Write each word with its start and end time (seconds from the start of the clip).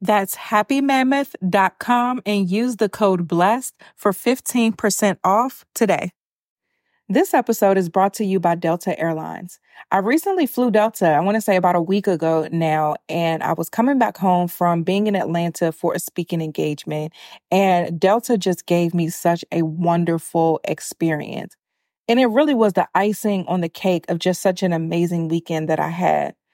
That's 0.00 0.34
happymammoth.com 0.34 2.22
and 2.24 2.50
use 2.50 2.76
the 2.76 2.88
code 2.88 3.28
BLESSED 3.28 3.74
for 3.94 4.12
15% 4.12 5.18
off 5.22 5.64
today. 5.74 6.12
This 7.08 7.34
episode 7.34 7.76
is 7.76 7.88
brought 7.88 8.14
to 8.14 8.24
you 8.24 8.38
by 8.38 8.54
Delta 8.54 8.98
Airlines. 8.98 9.58
I 9.90 9.98
recently 9.98 10.46
flew 10.46 10.70
Delta, 10.70 11.08
I 11.10 11.20
want 11.20 11.34
to 11.34 11.40
say 11.40 11.56
about 11.56 11.74
a 11.74 11.80
week 11.80 12.06
ago 12.06 12.48
now, 12.52 12.94
and 13.08 13.42
I 13.42 13.52
was 13.54 13.68
coming 13.68 13.98
back 13.98 14.16
home 14.16 14.46
from 14.46 14.84
being 14.84 15.06
in 15.08 15.16
Atlanta 15.16 15.72
for 15.72 15.92
a 15.92 15.98
speaking 15.98 16.40
engagement, 16.40 17.12
and 17.50 17.98
Delta 17.98 18.38
just 18.38 18.66
gave 18.66 18.94
me 18.94 19.08
such 19.08 19.44
a 19.52 19.62
wonderful 19.62 20.60
experience. 20.64 21.56
And 22.08 22.20
it 22.20 22.26
really 22.26 22.54
was 22.54 22.74
the 22.74 22.86
icing 22.94 23.44
on 23.48 23.60
the 23.60 23.68
cake 23.68 24.04
of 24.08 24.18
just 24.18 24.40
such 24.40 24.62
an 24.62 24.72
amazing 24.72 25.28
weekend 25.28 25.68
that 25.68 25.80
I 25.80 25.88
had. 25.90 26.34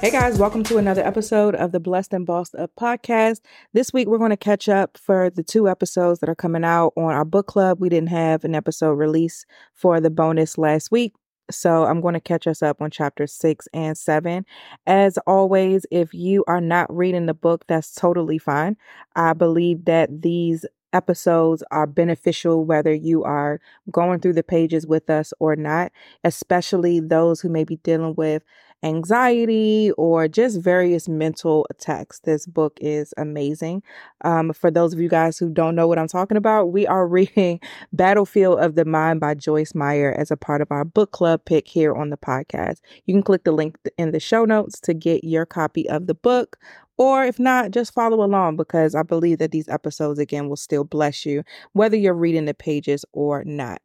Hey 0.00 0.10
guys, 0.10 0.38
welcome 0.38 0.62
to 0.62 0.78
another 0.78 1.06
episode 1.06 1.54
of 1.56 1.72
the 1.72 1.78
Blessed 1.78 2.14
and 2.14 2.24
Bossed 2.24 2.54
Up 2.54 2.70
podcast. 2.74 3.42
This 3.74 3.92
week 3.92 4.08
we're 4.08 4.16
going 4.16 4.30
to 4.30 4.36
catch 4.36 4.66
up 4.66 4.96
for 4.96 5.28
the 5.28 5.42
two 5.42 5.68
episodes 5.68 6.20
that 6.20 6.30
are 6.30 6.34
coming 6.34 6.64
out 6.64 6.94
on 6.96 7.12
our 7.12 7.26
book 7.26 7.46
club. 7.46 7.80
We 7.82 7.90
didn't 7.90 8.08
have 8.08 8.42
an 8.42 8.54
episode 8.54 8.92
release 8.94 9.44
for 9.74 10.00
the 10.00 10.08
bonus 10.08 10.56
last 10.56 10.90
week. 10.90 11.12
So, 11.50 11.84
I'm 11.84 12.00
going 12.00 12.14
to 12.14 12.20
catch 12.20 12.46
us 12.46 12.62
up 12.62 12.80
on 12.80 12.90
chapter 12.90 13.26
six 13.26 13.68
and 13.74 13.96
seven. 13.98 14.46
As 14.86 15.18
always, 15.26 15.84
if 15.90 16.14
you 16.14 16.44
are 16.48 16.62
not 16.62 16.90
reading 16.96 17.26
the 17.26 17.34
book, 17.34 17.66
that's 17.66 17.94
totally 17.94 18.38
fine. 18.38 18.78
I 19.16 19.34
believe 19.34 19.84
that 19.84 20.22
these 20.22 20.64
episodes 20.92 21.62
are 21.70 21.86
beneficial 21.86 22.64
whether 22.64 22.92
you 22.92 23.22
are 23.22 23.60
going 23.92 24.18
through 24.18 24.32
the 24.32 24.42
pages 24.42 24.86
with 24.86 25.10
us 25.10 25.32
or 25.38 25.54
not, 25.56 25.92
especially 26.24 26.98
those 27.00 27.42
who 27.42 27.48
may 27.50 27.62
be 27.64 27.76
dealing 27.76 28.14
with 28.16 28.42
anxiety 28.82 29.90
or 29.98 30.28
just 30.28 30.60
various 30.60 31.08
mental 31.08 31.66
attacks. 31.70 32.20
This 32.20 32.46
book 32.46 32.78
is 32.80 33.12
amazing. 33.16 33.82
Um, 34.24 34.52
for 34.52 34.70
those 34.70 34.94
of 34.94 35.00
you 35.00 35.08
guys 35.08 35.38
who 35.38 35.50
don't 35.50 35.74
know 35.74 35.86
what 35.86 35.98
I'm 35.98 36.08
talking 36.08 36.36
about, 36.36 36.66
we 36.72 36.86
are 36.86 37.06
reading 37.06 37.60
Battlefield 37.92 38.58
of 38.60 38.74
the 38.74 38.84
Mind 38.84 39.20
by 39.20 39.34
Joyce 39.34 39.74
Meyer 39.74 40.12
as 40.16 40.30
a 40.30 40.36
part 40.36 40.60
of 40.60 40.68
our 40.70 40.84
book 40.84 41.12
club 41.12 41.42
pick 41.44 41.68
here 41.68 41.94
on 41.94 42.10
the 42.10 42.16
podcast. 42.16 42.80
You 43.06 43.14
can 43.14 43.22
click 43.22 43.44
the 43.44 43.52
link 43.52 43.76
in 43.98 44.12
the 44.12 44.20
show 44.20 44.44
notes 44.44 44.80
to 44.80 44.94
get 44.94 45.24
your 45.24 45.46
copy 45.46 45.88
of 45.88 46.06
the 46.06 46.14
book. 46.14 46.58
Or 46.96 47.24
if 47.24 47.38
not, 47.38 47.70
just 47.70 47.94
follow 47.94 48.22
along 48.22 48.56
because 48.56 48.94
I 48.94 49.02
believe 49.02 49.38
that 49.38 49.52
these 49.52 49.68
episodes 49.68 50.18
again 50.18 50.50
will 50.50 50.56
still 50.56 50.84
bless 50.84 51.24
you, 51.24 51.44
whether 51.72 51.96
you're 51.96 52.12
reading 52.12 52.44
the 52.44 52.52
pages 52.52 53.06
or 53.12 53.42
not. 53.44 53.80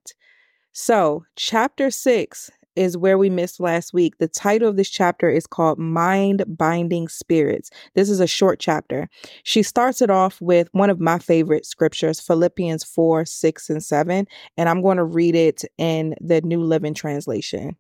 So, 0.74 1.24
chapter 1.38 1.90
six 1.90 2.52
is 2.76 2.98
where 2.98 3.18
we 3.18 3.30
missed 3.30 3.60
last 3.60 3.94
week. 3.94 4.18
The 4.18 4.28
title 4.28 4.70
of 4.70 4.76
this 4.78 4.90
chapter 4.90 5.30
is 5.30 5.48
called 5.48 5.80
Mind 5.80 6.44
Binding 6.48 7.08
Spirits. 7.08 7.70
This 7.94 8.10
is 8.10 8.20
a 8.20 8.28
short 8.28 8.60
chapter. 8.60 9.10
She 9.44 9.64
starts 9.64 10.02
it 10.02 10.10
off 10.10 10.40
with 10.42 10.68
one 10.74 10.90
of 10.90 11.00
my 11.00 11.20
favorite 11.20 11.66
scriptures, 11.66 12.20
Philippians 12.20 12.84
4 12.84 13.26
6 13.26 13.70
and 13.70 13.84
7. 13.84 14.28
And 14.58 14.70
I'm 14.70 14.82
going 14.82 14.98
to 14.98 15.04
read 15.04 15.36
it 15.36 15.64
in 15.78 16.16
the 16.22 16.42
New 16.42 16.62
Living 16.64 16.94
Translation. 16.94 17.76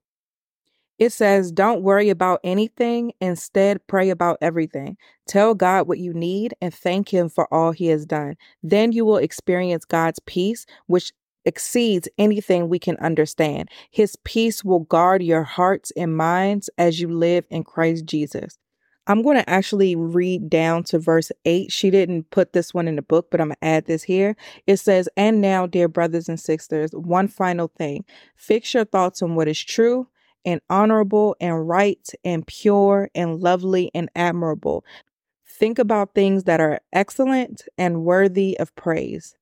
It 0.97 1.11
says, 1.11 1.51
Don't 1.51 1.81
worry 1.81 2.09
about 2.09 2.39
anything, 2.43 3.11
instead, 3.19 3.85
pray 3.87 4.09
about 4.09 4.37
everything. 4.41 4.97
Tell 5.27 5.53
God 5.55 5.87
what 5.87 5.99
you 5.99 6.13
need 6.13 6.53
and 6.61 6.73
thank 6.73 7.09
Him 7.09 7.27
for 7.27 7.53
all 7.53 7.71
He 7.71 7.87
has 7.87 8.05
done. 8.05 8.35
Then 8.63 8.93
you 8.93 9.03
will 9.03 9.17
experience 9.17 9.83
God's 9.83 10.19
peace, 10.25 10.65
which 10.87 11.11
exceeds 11.45 12.09
anything 12.17 12.67
we 12.67 12.79
can 12.79 12.97
understand. 12.97 13.69
His 13.91 14.15
peace 14.23 14.63
will 14.63 14.79
guard 14.81 15.23
your 15.23 15.43
hearts 15.43 15.91
and 15.95 16.15
minds 16.17 16.69
as 16.77 16.99
you 16.99 17.07
live 17.13 17.45
in 17.49 17.63
Christ 17.63 18.05
Jesus. 18.05 18.57
I'm 19.07 19.21
going 19.21 19.37
to 19.37 19.47
actually 19.47 19.95
read 19.95 20.49
down 20.49 20.83
to 20.85 20.97
verse 20.97 21.31
8. 21.45 21.71
She 21.71 21.91
didn't 21.91 22.31
put 22.31 22.53
this 22.53 22.73
one 22.73 22.87
in 22.87 22.95
the 22.95 23.03
book, 23.03 23.27
but 23.29 23.39
I'm 23.39 23.49
going 23.49 23.57
to 23.61 23.67
add 23.67 23.85
this 23.85 24.01
here. 24.01 24.35
It 24.65 24.77
says, 24.77 25.07
And 25.15 25.41
now, 25.41 25.67
dear 25.67 25.87
brothers 25.87 26.27
and 26.27 26.39
sisters, 26.39 26.89
one 26.91 27.27
final 27.27 27.71
thing 27.77 28.03
fix 28.35 28.73
your 28.73 28.83
thoughts 28.85 29.21
on 29.21 29.35
what 29.35 29.47
is 29.47 29.63
true 29.63 30.07
and 30.43 30.59
honorable 30.71 31.35
and 31.39 31.67
right 31.67 32.07
and 32.23 32.47
pure 32.47 33.11
and 33.13 33.39
lovely 33.39 33.91
and 33.93 34.09
admirable. 34.15 34.83
Think 35.45 35.77
about 35.77 36.15
things 36.15 36.45
that 36.45 36.59
are 36.59 36.79
excellent 36.91 37.61
and 37.77 38.03
worthy 38.03 38.57
of 38.59 38.75
praise. 38.75 39.35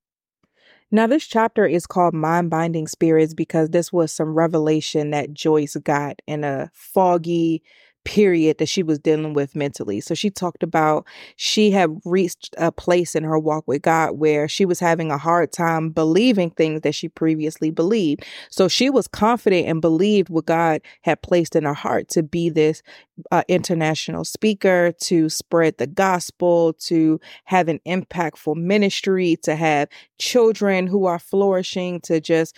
Now, 0.93 1.07
this 1.07 1.25
chapter 1.25 1.65
is 1.65 1.87
called 1.87 2.13
Mind 2.13 2.51
Binding 2.51 2.85
Spirits 2.85 3.33
because 3.33 3.69
this 3.71 3.91
was 3.91 4.11
some 4.11 4.35
revelation 4.35 5.09
that 5.09 5.33
Joyce 5.33 5.75
got 5.83 6.21
in 6.27 6.43
a 6.43 6.69
foggy 6.71 7.63
period 8.05 8.57
that 8.57 8.69
she 8.69 8.83
was 8.83 8.99
dealing 8.99 9.33
with 9.33 9.55
mentally. 9.55 10.01
So 10.01 10.13
she 10.13 10.29
talked 10.29 10.63
about 10.63 11.05
she 11.35 11.71
had 11.71 11.95
reached 12.05 12.55
a 12.57 12.71
place 12.71 13.15
in 13.15 13.23
her 13.23 13.39
walk 13.39 13.65
with 13.67 13.81
God 13.81 14.13
where 14.17 14.47
she 14.47 14.65
was 14.65 14.79
having 14.79 15.11
a 15.11 15.17
hard 15.17 15.51
time 15.51 15.89
believing 15.89 16.49
things 16.51 16.81
that 16.81 16.95
she 16.95 17.07
previously 17.09 17.71
believed. 17.71 18.25
So 18.49 18.67
she 18.67 18.89
was 18.89 19.07
confident 19.07 19.67
and 19.67 19.81
believed 19.81 20.29
what 20.29 20.45
God 20.45 20.81
had 21.01 21.21
placed 21.21 21.55
in 21.55 21.63
her 21.63 21.73
heart 21.73 22.07
to 22.09 22.23
be 22.23 22.49
this 22.49 22.81
uh, 23.31 23.43
international 23.47 24.25
speaker, 24.25 24.91
to 25.03 25.29
spread 25.29 25.77
the 25.77 25.87
gospel, 25.87 26.73
to 26.73 27.19
have 27.45 27.67
an 27.67 27.79
impactful 27.87 28.55
ministry, 28.55 29.37
to 29.43 29.55
have 29.55 29.87
children 30.19 30.87
who 30.87 31.05
are 31.05 31.19
flourishing, 31.19 32.01
to 32.01 32.19
just 32.19 32.57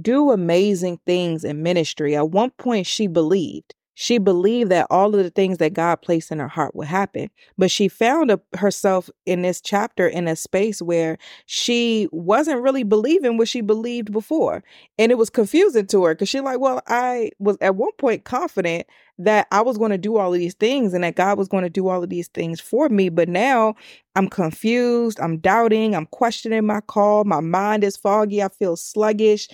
do 0.00 0.30
amazing 0.30 0.98
things 1.06 1.44
in 1.44 1.62
ministry. 1.62 2.14
At 2.14 2.30
one 2.30 2.50
point, 2.50 2.86
she 2.86 3.06
believed 3.08 3.74
she 4.00 4.18
believed 4.18 4.70
that 4.70 4.86
all 4.90 5.12
of 5.12 5.24
the 5.24 5.28
things 5.28 5.58
that 5.58 5.72
God 5.72 6.02
placed 6.02 6.30
in 6.30 6.38
her 6.38 6.46
heart 6.46 6.76
would 6.76 6.86
happen. 6.86 7.30
But 7.56 7.68
she 7.68 7.88
found 7.88 8.30
a, 8.30 8.40
herself 8.56 9.10
in 9.26 9.42
this 9.42 9.60
chapter 9.60 10.06
in 10.06 10.28
a 10.28 10.36
space 10.36 10.80
where 10.80 11.18
she 11.46 12.08
wasn't 12.12 12.62
really 12.62 12.84
believing 12.84 13.36
what 13.36 13.48
she 13.48 13.60
believed 13.60 14.12
before. 14.12 14.62
And 15.00 15.10
it 15.10 15.16
was 15.16 15.30
confusing 15.30 15.88
to 15.88 16.04
her 16.04 16.14
because 16.14 16.28
she 16.28 16.38
like, 16.38 16.60
well, 16.60 16.80
I 16.86 17.32
was 17.40 17.56
at 17.60 17.74
one 17.74 17.90
point 17.98 18.22
confident 18.22 18.86
that 19.18 19.48
I 19.50 19.62
was 19.62 19.76
going 19.78 19.90
to 19.90 19.98
do 19.98 20.16
all 20.16 20.32
of 20.32 20.38
these 20.38 20.54
things 20.54 20.94
and 20.94 21.02
that 21.02 21.16
God 21.16 21.36
was 21.36 21.48
going 21.48 21.64
to 21.64 21.68
do 21.68 21.88
all 21.88 22.00
of 22.00 22.08
these 22.08 22.28
things 22.28 22.60
for 22.60 22.88
me. 22.88 23.08
But 23.08 23.28
now 23.28 23.74
I'm 24.14 24.28
confused. 24.28 25.18
I'm 25.18 25.38
doubting. 25.38 25.96
I'm 25.96 26.06
questioning 26.06 26.64
my 26.64 26.82
call. 26.82 27.24
My 27.24 27.40
mind 27.40 27.82
is 27.82 27.96
foggy. 27.96 28.44
I 28.44 28.48
feel 28.48 28.76
sluggish 28.76 29.48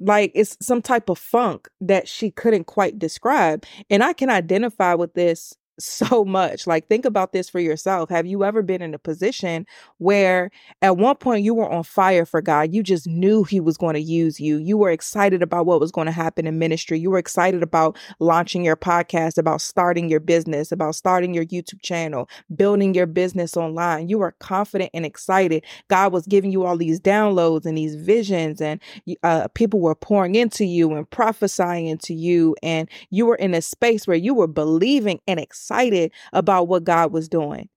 like 0.00 0.32
it's 0.34 0.56
some 0.62 0.82
type 0.82 1.08
of 1.08 1.18
funk 1.18 1.68
that 1.80 2.08
she 2.08 2.30
couldn't 2.30 2.64
quite 2.64 2.98
describe 2.98 3.64
and 3.90 4.02
i 4.02 4.12
can 4.12 4.30
identify 4.30 4.94
with 4.94 5.12
this 5.14 5.54
so 5.82 6.24
much. 6.24 6.66
Like, 6.66 6.88
think 6.88 7.04
about 7.04 7.32
this 7.32 7.48
for 7.48 7.58
yourself. 7.60 8.08
Have 8.10 8.26
you 8.26 8.44
ever 8.44 8.62
been 8.62 8.82
in 8.82 8.94
a 8.94 8.98
position 8.98 9.66
where 9.98 10.50
at 10.82 10.96
one 10.96 11.16
point 11.16 11.44
you 11.44 11.54
were 11.54 11.68
on 11.68 11.82
fire 11.82 12.24
for 12.24 12.40
God? 12.40 12.72
You 12.72 12.82
just 12.82 13.06
knew 13.06 13.44
He 13.44 13.60
was 13.60 13.76
going 13.76 13.94
to 13.94 14.00
use 14.00 14.40
you. 14.40 14.58
You 14.58 14.76
were 14.76 14.90
excited 14.90 15.42
about 15.42 15.66
what 15.66 15.80
was 15.80 15.90
going 15.92 16.06
to 16.06 16.12
happen 16.12 16.46
in 16.46 16.58
ministry. 16.58 16.98
You 16.98 17.10
were 17.10 17.18
excited 17.18 17.62
about 17.62 17.96
launching 18.18 18.64
your 18.64 18.76
podcast, 18.76 19.38
about 19.38 19.60
starting 19.60 20.08
your 20.08 20.20
business, 20.20 20.72
about 20.72 20.94
starting 20.94 21.34
your 21.34 21.44
YouTube 21.44 21.82
channel, 21.82 22.28
building 22.54 22.94
your 22.94 23.06
business 23.06 23.56
online. 23.56 24.08
You 24.08 24.18
were 24.18 24.32
confident 24.38 24.90
and 24.94 25.04
excited. 25.04 25.64
God 25.88 26.12
was 26.12 26.26
giving 26.26 26.52
you 26.52 26.64
all 26.64 26.76
these 26.76 27.00
downloads 27.00 27.66
and 27.66 27.76
these 27.76 27.94
visions, 27.94 28.60
and 28.60 28.80
uh, 29.22 29.48
people 29.54 29.80
were 29.80 29.94
pouring 29.94 30.34
into 30.34 30.64
you 30.64 30.92
and 30.92 31.08
prophesying 31.10 31.98
to 31.98 32.14
you. 32.14 32.56
And 32.62 32.88
you 33.10 33.26
were 33.26 33.36
in 33.36 33.54
a 33.54 33.62
space 33.62 34.06
where 34.06 34.16
you 34.16 34.34
were 34.34 34.46
believing 34.46 35.20
and 35.26 35.40
excited 35.40 35.69
excited 35.70 36.10
about 36.32 36.68
what 36.68 36.84
God 36.84 37.12
was 37.12 37.28
doing. 37.28 37.68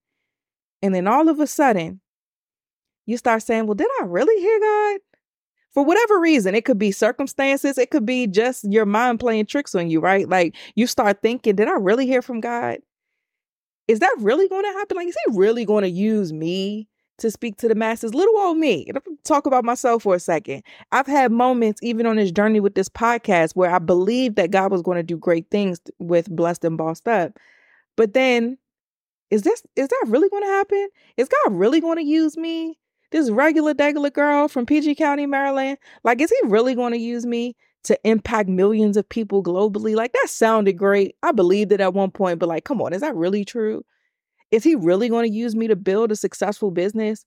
And 0.82 0.94
then 0.94 1.06
all 1.06 1.28
of 1.28 1.40
a 1.40 1.46
sudden, 1.46 2.00
you 3.06 3.16
start 3.16 3.42
saying, 3.42 3.66
Well, 3.66 3.74
did 3.74 3.86
I 4.00 4.04
really 4.04 4.40
hear 4.40 4.60
God? 4.60 5.00
For 5.72 5.84
whatever 5.84 6.20
reason, 6.20 6.54
it 6.54 6.64
could 6.64 6.78
be 6.78 6.92
circumstances, 6.92 7.78
it 7.78 7.90
could 7.90 8.06
be 8.06 8.26
just 8.26 8.64
your 8.70 8.86
mind 8.86 9.20
playing 9.20 9.46
tricks 9.46 9.74
on 9.74 9.90
you, 9.90 10.00
right? 10.00 10.28
Like 10.28 10.56
you 10.74 10.86
start 10.86 11.22
thinking, 11.22 11.56
Did 11.56 11.68
I 11.68 11.72
really 11.76 12.06
hear 12.06 12.22
from 12.22 12.40
God? 12.40 12.78
Is 13.86 13.98
that 14.00 14.14
really 14.18 14.48
going 14.48 14.64
to 14.64 14.72
happen? 14.78 14.96
Like, 14.96 15.08
is 15.08 15.16
He 15.28 15.36
really 15.38 15.64
going 15.64 15.82
to 15.82 15.90
use 15.90 16.32
me 16.32 16.88
to 17.18 17.30
speak 17.30 17.56
to 17.58 17.68
the 17.68 17.76
masses. 17.76 18.12
Little 18.12 18.36
old 18.40 18.58
me. 18.58 18.88
Talk 19.22 19.46
about 19.46 19.62
myself 19.64 20.02
for 20.02 20.16
a 20.16 20.18
second. 20.18 20.64
I've 20.90 21.06
had 21.06 21.30
moments, 21.30 21.78
even 21.84 22.06
on 22.06 22.16
this 22.16 22.32
journey 22.32 22.58
with 22.58 22.74
this 22.74 22.88
podcast, 22.88 23.54
where 23.54 23.70
I 23.70 23.78
believed 23.78 24.34
that 24.34 24.50
God 24.50 24.72
was 24.72 24.82
going 24.82 24.96
to 24.96 25.02
do 25.04 25.16
great 25.16 25.48
things 25.48 25.80
with 26.00 26.28
Blessed 26.28 26.64
and 26.64 26.76
Bossed 26.76 27.06
Up. 27.06 27.38
But 27.96 28.12
then, 28.14 28.58
is 29.30 29.42
this 29.42 29.62
is 29.76 29.88
that 29.88 30.04
really 30.06 30.28
going 30.28 30.42
to 30.42 30.48
happen? 30.48 30.88
Is 31.16 31.28
God 31.28 31.54
really 31.54 31.80
going 31.80 31.96
to 31.98 32.04
use 32.04 32.36
me? 32.36 32.78
This 33.10 33.30
regular 33.30 33.74
degular 33.74 34.12
girl 34.12 34.48
from 34.48 34.66
PG 34.66 34.96
County, 34.96 35.26
Maryland. 35.26 35.78
Like, 36.02 36.20
is 36.20 36.30
he 36.30 36.48
really 36.48 36.74
going 36.74 36.92
to 36.92 36.98
use 36.98 37.24
me 37.24 37.54
to 37.84 37.98
impact 38.04 38.48
millions 38.48 38.96
of 38.96 39.08
people 39.08 39.42
globally? 39.42 39.94
Like, 39.94 40.12
that 40.12 40.28
sounded 40.28 40.72
great. 40.72 41.14
I 41.22 41.30
believed 41.32 41.70
it 41.72 41.80
at 41.80 41.94
one 41.94 42.10
point, 42.10 42.38
but 42.40 42.48
like, 42.48 42.64
come 42.64 42.82
on, 42.82 42.92
is 42.92 43.02
that 43.02 43.14
really 43.14 43.44
true? 43.44 43.84
Is 44.50 44.64
he 44.64 44.74
really 44.74 45.08
going 45.08 45.28
to 45.30 45.34
use 45.36 45.54
me 45.54 45.68
to 45.68 45.76
build 45.76 46.10
a 46.10 46.16
successful 46.16 46.70
business? 46.70 47.24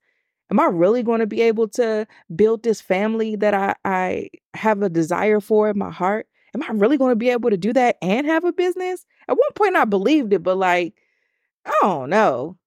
Am 0.49 0.59
I 0.59 0.65
really 0.65 1.03
going 1.03 1.19
to 1.19 1.27
be 1.27 1.41
able 1.41 1.67
to 1.69 2.07
build 2.35 2.63
this 2.63 2.79
family 2.81 3.35
that 3.37 3.53
I, 3.53 3.75
I 3.83 4.29
have 4.53 4.81
a 4.81 4.89
desire 4.89 5.39
for 5.41 5.69
in 5.69 5.77
my 5.77 5.91
heart? 5.91 6.27
am 6.53 6.63
I 6.63 6.67
really 6.69 6.97
going 6.97 7.11
to 7.11 7.15
be 7.15 7.29
able 7.29 7.49
to 7.49 7.57
do 7.57 7.73
that 7.73 7.97
and 8.01 8.25
have 8.27 8.43
a 8.43 8.53
business? 8.53 9.05
At 9.27 9.37
one 9.37 9.51
point, 9.55 9.75
I 9.75 9.85
believed 9.85 10.33
it, 10.33 10.43
but 10.43 10.57
like, 10.57 10.93
I 11.65 11.71
don't 11.81 12.09
know. 12.09 12.57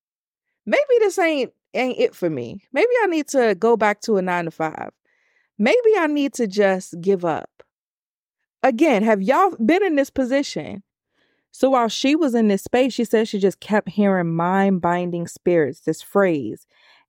Maybe 0.65 0.81
this 0.99 1.17
ain't 1.17 1.51
ain't 1.73 1.99
it 1.99 2.13
for 2.15 2.29
me. 2.29 2.61
Maybe 2.73 2.91
I 3.01 3.07
need 3.07 3.27
to 3.29 3.55
go 3.57 3.77
back 3.77 4.01
to 4.01 4.17
a 4.17 4.21
nine 4.21 4.45
to 4.45 4.51
five. 4.51 4.91
Maybe 5.57 5.77
I 5.97 6.07
need 6.07 6.33
to 6.35 6.47
just 6.47 6.99
give 7.01 7.25
up. 7.25 7.49
Again, 8.61 9.03
have 9.03 9.21
y'all 9.21 9.55
been 9.63 9.83
in 9.83 9.95
this 9.95 10.09
position? 10.09 10.83
So 11.51 11.71
while 11.71 11.89
she 11.89 12.15
was 12.15 12.35
in 12.35 12.47
this 12.47 12.63
space, 12.63 12.93
she 12.93 13.03
said 13.03 13.27
she 13.27 13.39
just 13.39 13.59
kept 13.59 13.89
hearing 13.89 14.33
mind 14.35 14.81
binding 14.81 15.27
spirits, 15.27 15.81
this 15.81 16.01
phrase. 16.01 16.67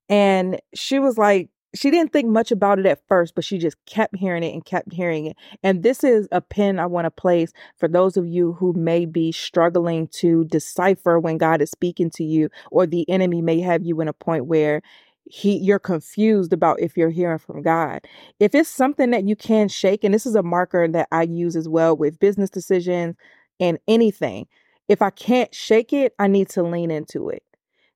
And 0.08 0.58
she 0.74 0.98
was 0.98 1.18
like, 1.18 1.50
she 1.74 1.90
didn't 1.90 2.12
think 2.12 2.28
much 2.28 2.50
about 2.50 2.78
it 2.78 2.86
at 2.86 3.06
first, 3.08 3.34
but 3.34 3.44
she 3.44 3.58
just 3.58 3.76
kept 3.86 4.16
hearing 4.16 4.42
it 4.42 4.52
and 4.52 4.64
kept 4.64 4.92
hearing 4.92 5.26
it. 5.26 5.36
And 5.62 5.82
this 5.82 6.04
is 6.04 6.28
a 6.30 6.40
pin 6.40 6.78
I 6.78 6.86
want 6.86 7.06
to 7.06 7.10
place 7.10 7.52
for 7.78 7.88
those 7.88 8.16
of 8.16 8.26
you 8.26 8.52
who 8.54 8.72
may 8.74 9.06
be 9.06 9.32
struggling 9.32 10.08
to 10.16 10.44
decipher 10.44 11.18
when 11.18 11.38
God 11.38 11.62
is 11.62 11.70
speaking 11.70 12.10
to 12.10 12.24
you, 12.24 12.50
or 12.70 12.86
the 12.86 13.08
enemy 13.08 13.40
may 13.40 13.60
have 13.60 13.82
you 13.82 14.00
in 14.00 14.08
a 14.08 14.12
point 14.12 14.46
where 14.46 14.82
he 15.24 15.56
you're 15.56 15.78
confused 15.78 16.52
about 16.52 16.80
if 16.80 16.96
you're 16.96 17.08
hearing 17.10 17.38
from 17.38 17.62
God. 17.62 18.00
If 18.38 18.54
it's 18.54 18.68
something 18.68 19.10
that 19.12 19.24
you 19.26 19.36
can 19.36 19.68
shake, 19.68 20.04
and 20.04 20.12
this 20.12 20.26
is 20.26 20.34
a 20.34 20.42
marker 20.42 20.86
that 20.88 21.08
I 21.10 21.22
use 21.22 21.56
as 21.56 21.68
well 21.68 21.96
with 21.96 22.18
business 22.18 22.50
decisions 22.50 23.16
and 23.60 23.78
anything. 23.88 24.46
If 24.88 25.00
I 25.00 25.10
can't 25.10 25.54
shake 25.54 25.92
it, 25.94 26.12
I 26.18 26.26
need 26.26 26.48
to 26.50 26.62
lean 26.62 26.90
into 26.90 27.30
it. 27.30 27.42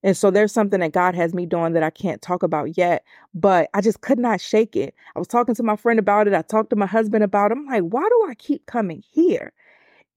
And 0.03 0.17
so 0.17 0.31
there's 0.31 0.53
something 0.53 0.81
that 0.81 0.93
God 0.93 1.15
has 1.15 1.35
me 1.35 1.47
doing 1.47 1.73
that 1.73 1.83
I 1.83 1.91
can't 1.91 2.21
talk 2.21 2.43
about 2.43 2.77
yet, 2.77 3.05
but 3.35 3.71
I 3.75 3.81
just 3.81 4.01
could 4.03 4.19
not 4.19 4.41
shake 4.41 4.77
it. 4.77 4.95
I 5.15 5.19
was 5.19 5.29
talking 5.29 5.55
to 5.55 5.63
my 5.63 5.77
friend 5.77 5.99
about 5.99 6.27
it. 6.29 6.35
I 6.35 6.43
talked 6.43 6.71
to 6.71 6.77
my 6.77 6.87
husband 6.87 7.25
about 7.25 7.51
it. 7.53 7.59
I'm 7.59 7.67
like, 7.67 7.83
why 7.83 8.03
do 8.09 8.27
I 8.29 8.35
keep 8.35 8.67
coming 8.67 9.03
here? 9.11 9.53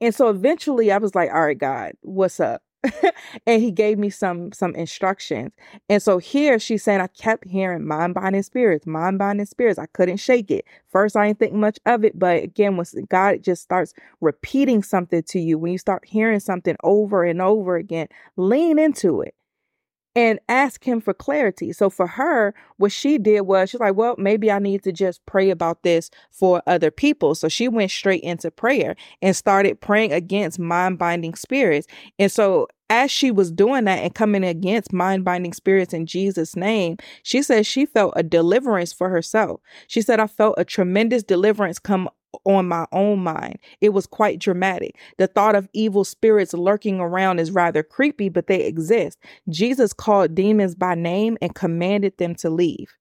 And 0.02 0.14
so 0.14 0.30
eventually 0.30 0.92
I 0.92 0.98
was 0.98 1.16
like, 1.16 1.30
all 1.32 1.42
right, 1.46 1.58
God, 1.58 1.94
what's 2.02 2.40
up? 2.40 2.62
and 3.46 3.62
he 3.62 3.72
gave 3.72 4.00
me 4.00 4.10
some 4.10 4.54
some 4.54 4.74
instructions. 4.74 5.52
And 5.90 6.02
so 6.02 6.18
here 6.18 6.58
she's 6.60 6.82
saying 6.82 7.02
I 7.02 7.08
kept 7.08 7.44
hearing 7.50 7.86
mind, 7.86 8.14
body, 8.14 8.38
and 8.38 8.46
spirits, 8.46 8.88
mind, 8.88 9.18
body, 9.18 9.40
and 9.40 9.50
spirits. 9.50 9.78
I 9.78 9.88
couldn't 9.88 10.16
shake 10.18 10.50
it. 10.50 10.64
First, 10.90 11.18
I 11.18 11.28
didn't 11.28 11.40
think 11.40 11.52
much 11.54 11.80
of 11.86 12.06
it, 12.06 12.18
but 12.18 12.42
again, 12.42 12.78
once 12.78 12.96
God 13.10 13.44
just 13.44 13.64
starts 13.64 13.94
repeating 14.22 14.82
something 14.82 15.24
to 15.24 15.40
you, 15.42 15.58
when 15.58 15.74
you 15.74 15.78
start 15.78 16.06
hearing 16.08 16.40
something 16.40 16.78
over 16.82 17.26
and 17.26 17.42
over 17.42 17.76
again, 17.76 18.08
lean 18.38 18.80
into 18.80 19.20
it 19.20 19.36
and 20.20 20.38
ask 20.50 20.84
him 20.84 21.00
for 21.00 21.14
clarity. 21.14 21.72
So 21.72 21.90
for 21.90 22.06
her, 22.06 22.54
what 22.76 22.92
she 22.92 23.18
did 23.18 23.42
was 23.42 23.70
she's 23.70 23.80
like, 23.80 23.96
well, 23.96 24.16
maybe 24.18 24.52
I 24.52 24.60
need 24.60 24.84
to 24.84 24.92
just 24.92 25.26
pray 25.26 25.50
about 25.50 25.84
this 25.84 26.10
for 26.30 26.62
other 26.68 26.92
people. 26.92 27.36
So 27.36 27.48
she 27.48 27.70
went 27.70 27.90
straight 27.90 28.22
into 28.22 28.52
prayer 28.52 28.98
and 29.22 29.34
started 29.34 29.80
praying 29.80 30.12
against 30.12 30.60
mind 30.60 31.00
binding 31.00 31.36
spirits. 31.36 31.88
And 32.18 32.30
so 32.30 32.68
as 32.90 33.10
she 33.12 33.32
was 33.32 33.50
doing 33.50 33.86
that 33.86 34.00
and 34.00 34.14
coming 34.14 34.44
against 34.44 34.92
mind 34.92 35.24
binding 35.24 35.54
spirits 35.54 35.94
in 35.94 36.06
Jesus' 36.06 36.54
name, 36.54 36.98
she 37.24 37.42
said 37.42 37.66
she 37.66 37.86
felt 37.86 38.12
a 38.18 38.24
deliverance 38.24 38.92
for 38.92 39.08
herself. 39.08 39.62
She 39.88 40.02
said, 40.02 40.20
I 40.20 40.28
felt 40.28 40.56
a 40.58 40.66
tremendous 40.66 41.24
deliverance 41.24 41.80
come 41.80 42.10
on 42.46 42.68
my 42.68 42.86
own 42.92 43.20
mind. 43.20 43.58
It 43.82 43.90
was 43.90 44.06
quite 44.08 44.40
dramatic. 44.40 44.96
The 45.18 45.28
thought 45.28 45.56
of 45.56 45.68
evil 45.74 46.04
spirits 46.04 46.54
lurking 46.54 47.00
around 47.00 47.40
is 47.40 47.52
rather 47.52 47.84
creepy, 47.84 48.30
but 48.30 48.48
they 48.48 48.64
exist. 48.66 49.18
Jesus 49.50 49.94
called 49.94 50.36
demons 50.36 50.76
by 50.76 50.96
name 50.96 51.38
and 51.42 51.54
commanded 51.56 52.18
them 52.18 52.36
to 52.36 52.50
leave. 52.50 52.94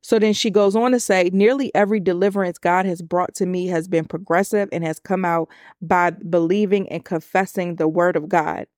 So 0.00 0.18
then 0.20 0.32
she 0.32 0.50
goes 0.50 0.76
on 0.76 0.92
to 0.92 1.00
say, 1.00 1.28
nearly 1.32 1.74
every 1.74 1.98
deliverance 1.98 2.56
God 2.56 2.86
has 2.86 3.02
brought 3.02 3.34
to 3.36 3.46
me 3.46 3.66
has 3.66 3.88
been 3.88 4.04
progressive 4.04 4.68
and 4.70 4.84
has 4.84 5.00
come 5.00 5.24
out 5.24 5.48
by 5.82 6.10
believing 6.10 6.88
and 6.88 7.04
confessing 7.04 7.76
the 7.76 7.88
word 7.88 8.14
of 8.14 8.28
God. 8.28 8.68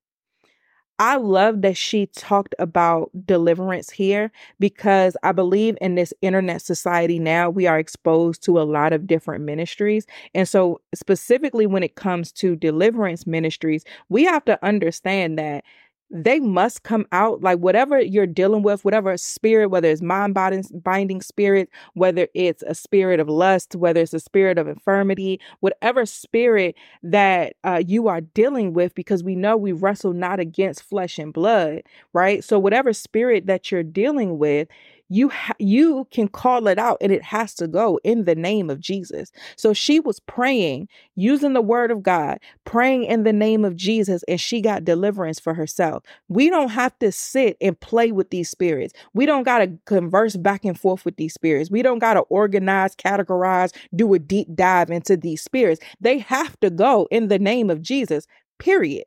I 1.01 1.15
love 1.15 1.63
that 1.63 1.77
she 1.77 2.05
talked 2.05 2.53
about 2.59 3.09
deliverance 3.25 3.89
here 3.89 4.31
because 4.59 5.17
I 5.23 5.31
believe 5.31 5.75
in 5.81 5.95
this 5.95 6.13
internet 6.21 6.61
society 6.61 7.17
now, 7.17 7.49
we 7.49 7.65
are 7.65 7.79
exposed 7.79 8.43
to 8.43 8.61
a 8.61 8.69
lot 8.69 8.93
of 8.93 9.07
different 9.07 9.43
ministries. 9.43 10.05
And 10.35 10.47
so, 10.47 10.79
specifically 10.93 11.65
when 11.65 11.81
it 11.81 11.95
comes 11.95 12.31
to 12.33 12.55
deliverance 12.55 13.25
ministries, 13.25 13.83
we 14.09 14.25
have 14.25 14.45
to 14.45 14.63
understand 14.63 15.39
that 15.39 15.63
they 16.11 16.39
must 16.39 16.83
come 16.83 17.05
out. 17.11 17.41
Like 17.41 17.59
whatever 17.59 17.99
you're 17.99 18.27
dealing 18.27 18.61
with, 18.63 18.83
whatever 18.83 19.15
spirit, 19.17 19.67
whether 19.69 19.87
it's 19.89 20.01
mind 20.01 20.35
binding 20.83 21.21
spirit, 21.21 21.69
whether 21.93 22.27
it's 22.35 22.63
a 22.67 22.75
spirit 22.75 23.19
of 23.19 23.29
lust, 23.29 23.75
whether 23.75 24.01
it's 24.01 24.13
a 24.13 24.19
spirit 24.19 24.57
of 24.57 24.67
infirmity, 24.67 25.39
whatever 25.61 26.05
spirit 26.05 26.75
that 27.03 27.55
uh, 27.63 27.81
you 27.85 28.07
are 28.09 28.21
dealing 28.21 28.73
with, 28.73 28.93
because 28.93 29.23
we 29.23 29.35
know 29.35 29.55
we 29.55 29.71
wrestle 29.71 30.13
not 30.13 30.39
against 30.39 30.83
flesh 30.83 31.17
and 31.17 31.33
blood, 31.33 31.83
right? 32.13 32.43
So 32.43 32.59
whatever 32.59 32.91
spirit 32.91 33.45
that 33.47 33.71
you're 33.71 33.83
dealing 33.83 34.37
with, 34.37 34.67
you 35.11 35.27
ha- 35.27 35.53
you 35.59 36.07
can 36.09 36.29
call 36.29 36.67
it 36.67 36.79
out 36.79 36.97
and 37.01 37.11
it 37.11 37.21
has 37.21 37.53
to 37.55 37.67
go 37.67 37.99
in 38.01 38.23
the 38.23 38.33
name 38.33 38.69
of 38.69 38.79
Jesus. 38.79 39.29
So 39.57 39.73
she 39.73 39.99
was 39.99 40.21
praying 40.21 40.87
using 41.15 41.51
the 41.51 41.61
word 41.61 41.91
of 41.91 42.01
God, 42.01 42.39
praying 42.63 43.03
in 43.03 43.23
the 43.23 43.33
name 43.33 43.65
of 43.65 43.75
Jesus 43.75 44.23
and 44.29 44.39
she 44.39 44.61
got 44.61 44.85
deliverance 44.85 45.37
for 45.37 45.53
herself. 45.53 46.03
We 46.29 46.49
don't 46.49 46.69
have 46.69 46.97
to 46.99 47.11
sit 47.11 47.57
and 47.59 47.77
play 47.77 48.13
with 48.13 48.29
these 48.29 48.49
spirits. 48.49 48.93
We 49.13 49.25
don't 49.25 49.43
got 49.43 49.59
to 49.59 49.73
converse 49.85 50.37
back 50.37 50.63
and 50.63 50.79
forth 50.79 51.03
with 51.03 51.17
these 51.17 51.33
spirits. 51.33 51.69
We 51.69 51.81
don't 51.81 51.99
got 51.99 52.13
to 52.13 52.21
organize, 52.21 52.95
categorize, 52.95 53.73
do 53.93 54.13
a 54.13 54.19
deep 54.19 54.47
dive 54.55 54.89
into 54.89 55.17
these 55.17 55.41
spirits. 55.41 55.81
They 55.99 56.19
have 56.19 56.57
to 56.61 56.69
go 56.69 57.09
in 57.11 57.27
the 57.27 57.37
name 57.39 57.69
of 57.69 57.81
Jesus. 57.81 58.27
Period. 58.59 59.03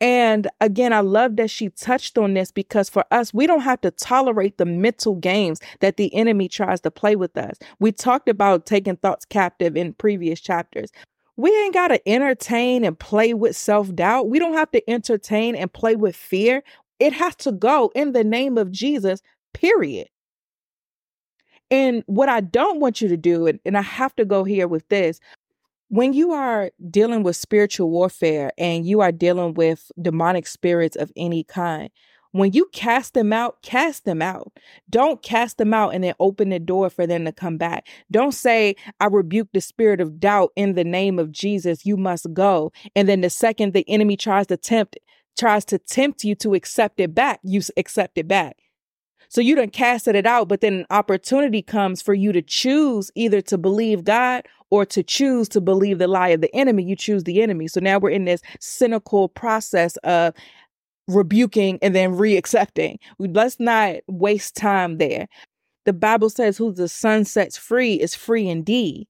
And 0.00 0.48
again, 0.60 0.92
I 0.92 1.00
love 1.00 1.36
that 1.36 1.50
she 1.50 1.70
touched 1.70 2.18
on 2.18 2.34
this 2.34 2.52
because 2.52 2.88
for 2.90 3.04
us, 3.10 3.32
we 3.32 3.46
don't 3.46 3.60
have 3.62 3.80
to 3.80 3.90
tolerate 3.90 4.58
the 4.58 4.66
mental 4.66 5.14
games 5.14 5.58
that 5.80 5.96
the 5.96 6.12
enemy 6.14 6.48
tries 6.48 6.82
to 6.82 6.90
play 6.90 7.16
with 7.16 7.36
us. 7.38 7.56
We 7.80 7.92
talked 7.92 8.28
about 8.28 8.66
taking 8.66 8.96
thoughts 8.96 9.24
captive 9.24 9.74
in 9.76 9.94
previous 9.94 10.40
chapters. 10.40 10.90
We 11.38 11.50
ain't 11.64 11.74
got 11.74 11.88
to 11.88 12.08
entertain 12.08 12.84
and 12.84 12.98
play 12.98 13.32
with 13.32 13.56
self 13.56 13.94
doubt. 13.94 14.28
We 14.28 14.38
don't 14.38 14.54
have 14.54 14.70
to 14.72 14.90
entertain 14.90 15.54
and 15.54 15.72
play 15.72 15.96
with 15.96 16.14
fear. 16.14 16.62
It 16.98 17.14
has 17.14 17.34
to 17.36 17.52
go 17.52 17.90
in 17.94 18.12
the 18.12 18.24
name 18.24 18.58
of 18.58 18.70
Jesus, 18.70 19.22
period. 19.54 20.08
And 21.70 22.04
what 22.06 22.28
I 22.28 22.40
don't 22.42 22.80
want 22.80 23.00
you 23.00 23.08
to 23.08 23.16
do, 23.16 23.46
and, 23.46 23.60
and 23.64 23.76
I 23.76 23.82
have 23.82 24.14
to 24.16 24.24
go 24.24 24.44
here 24.44 24.68
with 24.68 24.88
this, 24.88 25.20
when 25.88 26.12
you 26.12 26.32
are 26.32 26.70
dealing 26.90 27.22
with 27.22 27.36
spiritual 27.36 27.90
warfare 27.90 28.52
and 28.58 28.86
you 28.86 29.00
are 29.00 29.12
dealing 29.12 29.54
with 29.54 29.90
demonic 30.00 30.46
spirits 30.46 30.96
of 30.96 31.12
any 31.16 31.44
kind, 31.44 31.90
when 32.32 32.52
you 32.52 32.68
cast 32.72 33.14
them 33.14 33.32
out, 33.32 33.62
cast 33.62 34.04
them 34.04 34.20
out. 34.20 34.52
Don't 34.90 35.22
cast 35.22 35.58
them 35.58 35.72
out 35.72 35.94
and 35.94 36.02
then 36.02 36.14
open 36.18 36.48
the 36.50 36.58
door 36.58 36.90
for 36.90 37.06
them 37.06 37.24
to 37.24 37.32
come 37.32 37.56
back. 37.56 37.86
Don't 38.10 38.32
say, 38.32 38.74
I 39.00 39.06
rebuke 39.06 39.48
the 39.52 39.60
spirit 39.60 40.00
of 40.00 40.18
doubt 40.18 40.50
in 40.56 40.74
the 40.74 40.84
name 40.84 41.18
of 41.18 41.30
Jesus, 41.30 41.86
you 41.86 41.96
must 41.96 42.32
go. 42.34 42.72
And 42.96 43.08
then 43.08 43.20
the 43.20 43.30
second 43.30 43.72
the 43.72 43.88
enemy 43.88 44.16
tries 44.16 44.48
to 44.48 44.56
tempt, 44.56 44.98
tries 45.38 45.64
to 45.66 45.78
tempt 45.78 46.24
you 46.24 46.34
to 46.36 46.54
accept 46.54 46.98
it 46.98 47.14
back, 47.14 47.40
you 47.44 47.62
accept 47.76 48.18
it 48.18 48.26
back. 48.26 48.56
So 49.28 49.40
you 49.40 49.54
done 49.56 49.70
casted 49.70 50.14
it 50.14 50.26
out, 50.26 50.48
but 50.48 50.60
then 50.60 50.74
an 50.80 50.86
opportunity 50.90 51.62
comes 51.62 52.02
for 52.02 52.14
you 52.14 52.32
to 52.32 52.42
choose 52.42 53.10
either 53.14 53.40
to 53.42 53.58
believe 53.58 54.04
God 54.04 54.46
or 54.70 54.84
to 54.86 55.02
choose 55.02 55.48
to 55.50 55.60
believe 55.60 55.98
the 55.98 56.08
lie 56.08 56.28
of 56.28 56.40
the 56.40 56.54
enemy. 56.54 56.84
You 56.84 56.96
choose 56.96 57.24
the 57.24 57.42
enemy. 57.42 57.68
So 57.68 57.80
now 57.80 57.98
we're 57.98 58.10
in 58.10 58.24
this 58.24 58.40
cynical 58.60 59.28
process 59.28 59.96
of 59.98 60.34
rebuking 61.08 61.78
and 61.82 61.94
then 61.94 62.14
reaccepting. 62.14 62.96
Let's 63.18 63.60
not 63.60 63.96
waste 64.08 64.56
time 64.56 64.98
there. 64.98 65.28
The 65.84 65.92
Bible 65.92 66.30
says, 66.30 66.58
Who 66.58 66.72
the 66.72 66.88
Son 66.88 67.24
sets 67.24 67.56
free 67.56 67.94
is 67.94 68.14
free 68.14 68.48
indeed. 68.48 69.06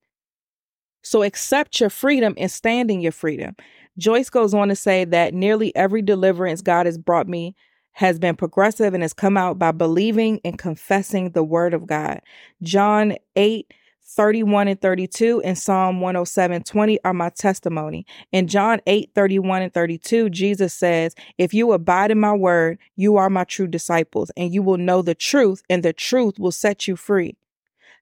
So 1.02 1.22
accept 1.22 1.80
your 1.80 1.88
freedom 1.90 2.34
and 2.36 2.50
stand 2.50 2.90
in 2.90 3.00
your 3.00 3.12
freedom. 3.12 3.54
Joyce 3.96 4.28
goes 4.28 4.52
on 4.52 4.68
to 4.68 4.76
say 4.76 5.04
that 5.06 5.32
nearly 5.32 5.74
every 5.74 6.02
deliverance 6.02 6.60
God 6.60 6.84
has 6.84 6.98
brought 6.98 7.28
me 7.28 7.54
has 7.96 8.18
been 8.18 8.36
progressive 8.36 8.92
and 8.92 9.02
has 9.02 9.14
come 9.14 9.38
out 9.38 9.58
by 9.58 9.72
believing 9.72 10.38
and 10.44 10.58
confessing 10.58 11.30
the 11.30 11.42
word 11.42 11.72
of 11.74 11.86
God. 11.86 12.20
John 12.62 13.14
8 13.36 13.72
31 14.08 14.68
and 14.68 14.80
32 14.80 15.42
and 15.42 15.58
Psalm 15.58 16.00
107 16.00 16.62
20 16.62 17.00
are 17.04 17.12
my 17.14 17.28
testimony. 17.30 18.06
In 18.32 18.46
John 18.48 18.80
8 18.86 19.10
31 19.14 19.62
and 19.62 19.72
32, 19.74 20.28
Jesus 20.30 20.72
says, 20.74 21.14
If 21.38 21.52
you 21.54 21.72
abide 21.72 22.10
in 22.12 22.20
my 22.20 22.34
word, 22.34 22.78
you 22.96 23.16
are 23.16 23.30
my 23.30 23.44
true 23.44 23.66
disciples, 23.66 24.30
and 24.36 24.52
you 24.52 24.62
will 24.62 24.76
know 24.76 25.00
the 25.02 25.14
truth, 25.16 25.62
and 25.70 25.82
the 25.82 25.92
truth 25.94 26.38
will 26.38 26.52
set 26.52 26.86
you 26.86 26.96
free. 26.96 27.34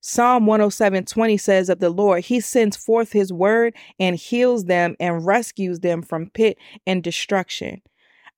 Psalm 0.01 0.45
107 0.45 1.05
20 1.07 1.37
says 1.39 1.71
of 1.71 1.79
the 1.79 1.89
Lord, 1.89 2.25
He 2.25 2.41
sends 2.41 2.77
forth 2.77 3.13
His 3.13 3.33
word 3.33 3.75
and 4.01 4.17
heals 4.17 4.65
them 4.65 4.97
and 5.01 5.25
rescues 5.25 5.79
them 5.81 6.03
from 6.03 6.29
pit 6.31 6.59
and 6.85 7.01
destruction. 7.03 7.81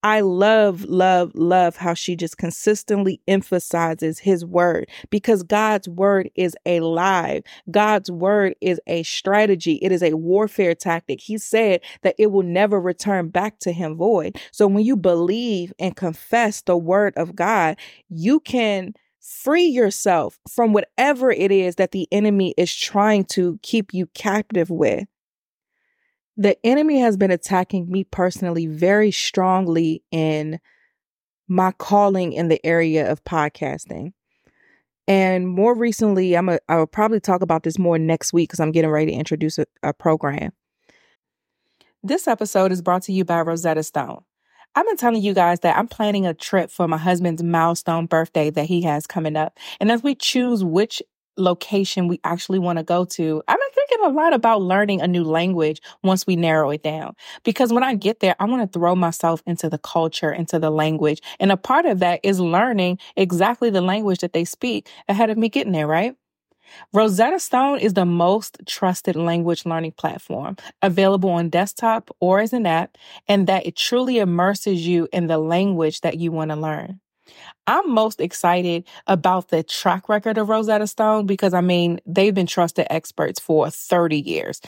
I 0.03 0.21
love, 0.21 0.85
love, 0.85 1.33
love 1.35 1.77
how 1.77 1.95
she 1.95 2.17
just 2.17 2.39
consistently 2.39 3.21
emphasizes 3.27 4.19
his 4.19 4.45
word 4.45 4.89
because 5.11 5.43
God's 5.43 5.89
word 5.89 6.31
is 6.37 6.55
alive. 6.65 7.43
God's 7.71 8.11
word 8.11 8.55
is 8.61 8.81
a 8.87 9.03
strategy, 9.03 9.75
it 9.83 9.93
is 9.93 10.03
a 10.03 10.15
warfare 10.17 10.75
tactic. 10.75 11.21
He 11.21 11.39
said 11.39 11.81
that 12.03 12.15
it 12.19 12.31
will 12.31 12.43
never 12.43 12.81
return 12.81 13.29
back 13.29 13.59
to 13.61 13.73
him 13.73 13.97
void. 13.97 14.37
So 14.53 14.67
when 14.67 14.85
you 14.85 14.97
believe 14.97 15.73
and 15.79 15.97
confess 15.97 16.61
the 16.63 16.77
word 16.77 17.15
of 17.17 17.35
God, 17.35 17.77
you 18.09 18.39
can 18.41 18.93
free 19.21 19.65
yourself 19.67 20.39
from 20.49 20.73
whatever 20.73 21.33
it 21.33 21.51
is 21.51 21.77
that 21.77 21.91
the 21.91 22.07
enemy 22.13 22.55
is 22.57 22.73
trying 22.73 23.25
to 23.25 23.59
keep 23.63 23.93
you 23.93 24.07
captive 24.15 24.71
with 24.71 25.05
the 26.37 26.57
enemy 26.65 27.01
has 27.01 27.17
been 27.17 27.31
attacking 27.31 27.91
me 27.91 28.05
personally 28.05 28.67
very 28.67 29.11
strongly 29.11 30.03
in 30.11 30.59
my 31.49 31.73
calling 31.73 32.33
in 32.33 32.49
the 32.49 32.65
area 32.65 33.11
of 33.11 33.25
podcasting. 33.25 34.13
And 35.09 35.49
more 35.49 35.75
recently, 35.75 36.35
I'm 36.37 36.49
a, 36.49 36.59
I 36.69 36.77
will 36.77 36.87
probably 36.87 37.21
talk 37.21 37.41
about 37.41 37.63
this 37.63 37.79
more 37.79 37.97
next 37.99 38.33
week 38.33 38.49
because 38.49 38.61
I'm 38.61 38.73
getting 38.73 38.91
ready 38.91 39.13
to 39.13 39.19
introduce 39.19 39.59
a, 39.59 39.65
a 39.83 39.93
program. 39.93 40.51
This 42.03 42.27
episode 42.27 42.73
is 42.73 42.83
brought 42.83 43.03
to 43.03 43.13
you 43.13 43.25
by 43.25 43.41
Rosetta 43.41 43.83
Stone. 43.85 44.23
I've 44.75 44.85
been 44.87 44.97
telling 44.97 45.23
you 45.23 45.33
guys 45.33 45.61
that 45.61 45.79
I'm 45.79 45.89
planning 45.89 46.27
a 46.27 46.35
trip 46.35 46.71
for 46.71 46.87
my 46.87 46.99
husband's 46.99 47.43
milestone 47.43 48.07
birthday 48.07 48.51
that 48.51 48.67
he 48.67 48.83
has 48.83 49.07
coming 49.07 49.37
up. 49.37 49.59
And 49.81 49.91
as 49.91 50.03
we 50.03 50.15
choose 50.15 50.63
which 50.63 51.01
location 51.37 52.09
we 52.09 52.21
actually 52.25 52.59
want 52.59 52.79
to 52.79 52.83
go 52.83 53.05
to. 53.05 53.43
I've 53.47 53.57
been 53.59 53.75
thinking 53.75 54.07
a 54.07 54.13
lot 54.13 54.33
about 54.33 54.63
learning 54.63 55.01
a 55.01 55.09
new 55.09 55.25
language 55.25 55.81
once 56.03 56.27
we 56.27 56.37
narrow 56.37 56.71
it 56.71 56.83
down. 56.83 57.15
Because 57.45 57.73
when 57.73 57.83
I 57.83 57.95
get 57.95 58.21
there, 58.21 58.37
I 58.41 58.45
want 58.45 58.61
to 58.63 58.79
throw 58.79 58.95
myself 58.95 59.43
into 59.47 59.69
the 59.69 59.79
culture, 59.79 60.33
into 60.33 60.59
the 60.59 60.71
language. 60.71 61.21
And 61.39 61.53
a 61.53 61.57
part 61.57 61.87
of 61.87 62.01
that 62.01 62.21
is 62.23 62.41
learning 62.41 62.99
exactly 63.17 63.71
the 63.71 63.81
language 63.83 64.21
that 64.21 64.33
they 64.33 64.45
speak 64.45 64.89
ahead 65.09 65.31
of 65.31 65.37
me 65.39 65.49
getting 65.49 65.73
there, 65.73 65.87
right? 65.87 66.15
Rosetta 66.93 67.39
Stone 67.39 67.79
is 67.79 67.95
the 67.95 68.05
most 68.05 68.59
trusted 68.67 69.15
language 69.15 69.65
learning 69.67 69.93
platform 69.93 70.57
available 70.83 71.31
on 71.31 71.49
desktop 71.49 72.11
or 72.19 72.41
as 72.41 72.53
an 72.53 72.67
app, 72.67 72.99
and 73.29 73.47
that 73.47 73.67
it 73.67 73.77
truly 73.77 74.19
immerses 74.19 74.85
you 74.85 75.07
in 75.13 75.29
the 75.29 75.39
language 75.39 76.01
that 76.01 76.19
you 76.19 76.33
want 76.33 76.51
to 76.51 76.57
learn. 76.57 76.99
I'm 77.67 77.91
most 77.91 78.21
excited 78.21 78.85
about 79.07 79.49
the 79.49 79.63
track 79.63 80.09
record 80.09 80.39
of 80.39 80.49
Rosetta 80.49 80.87
Stone 80.87 81.27
because 81.27 81.53
I 81.53 81.61
mean, 81.61 82.01
they've 82.07 82.35
been 82.35 82.47
trusted 82.47 82.87
experts 82.91 83.41
for 83.41 83.71
30 83.71 84.21
years. 84.21 84.61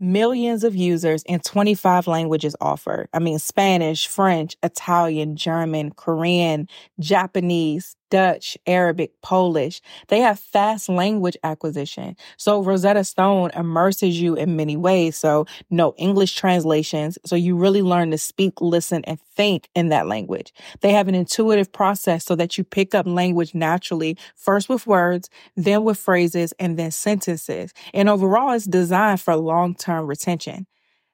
Millions 0.00 0.64
of 0.64 0.74
users 0.74 1.22
in 1.24 1.38
25 1.38 2.08
languages 2.08 2.56
offered. 2.60 3.08
I 3.12 3.20
mean, 3.20 3.38
Spanish, 3.38 4.08
French, 4.08 4.56
Italian, 4.64 5.36
German, 5.36 5.92
Korean, 5.92 6.66
Japanese, 6.98 7.94
Dutch, 8.12 8.58
Arabic, 8.66 9.10
Polish. 9.22 9.80
They 10.08 10.20
have 10.20 10.38
fast 10.38 10.90
language 10.90 11.38
acquisition. 11.42 12.14
So 12.36 12.62
Rosetta 12.62 13.04
Stone 13.04 13.50
immerses 13.56 14.20
you 14.20 14.34
in 14.34 14.54
many 14.54 14.76
ways. 14.76 15.16
So 15.16 15.46
no 15.70 15.94
English 15.96 16.34
translations. 16.36 17.16
So 17.24 17.36
you 17.36 17.56
really 17.56 17.80
learn 17.80 18.10
to 18.10 18.18
speak, 18.18 18.60
listen, 18.60 19.02
and 19.06 19.18
think 19.18 19.70
in 19.74 19.88
that 19.88 20.06
language. 20.08 20.52
They 20.82 20.92
have 20.92 21.08
an 21.08 21.14
intuitive 21.14 21.72
process 21.72 22.22
so 22.26 22.34
that 22.36 22.58
you 22.58 22.64
pick 22.64 22.94
up 22.94 23.06
language 23.06 23.54
naturally, 23.54 24.18
first 24.36 24.68
with 24.68 24.86
words, 24.86 25.30
then 25.56 25.82
with 25.82 25.96
phrases, 25.98 26.52
and 26.58 26.78
then 26.78 26.90
sentences. 26.90 27.72
And 27.94 28.10
overall, 28.10 28.52
it's 28.52 28.66
designed 28.66 29.22
for 29.22 29.34
long-term 29.36 30.06
retention. 30.06 30.66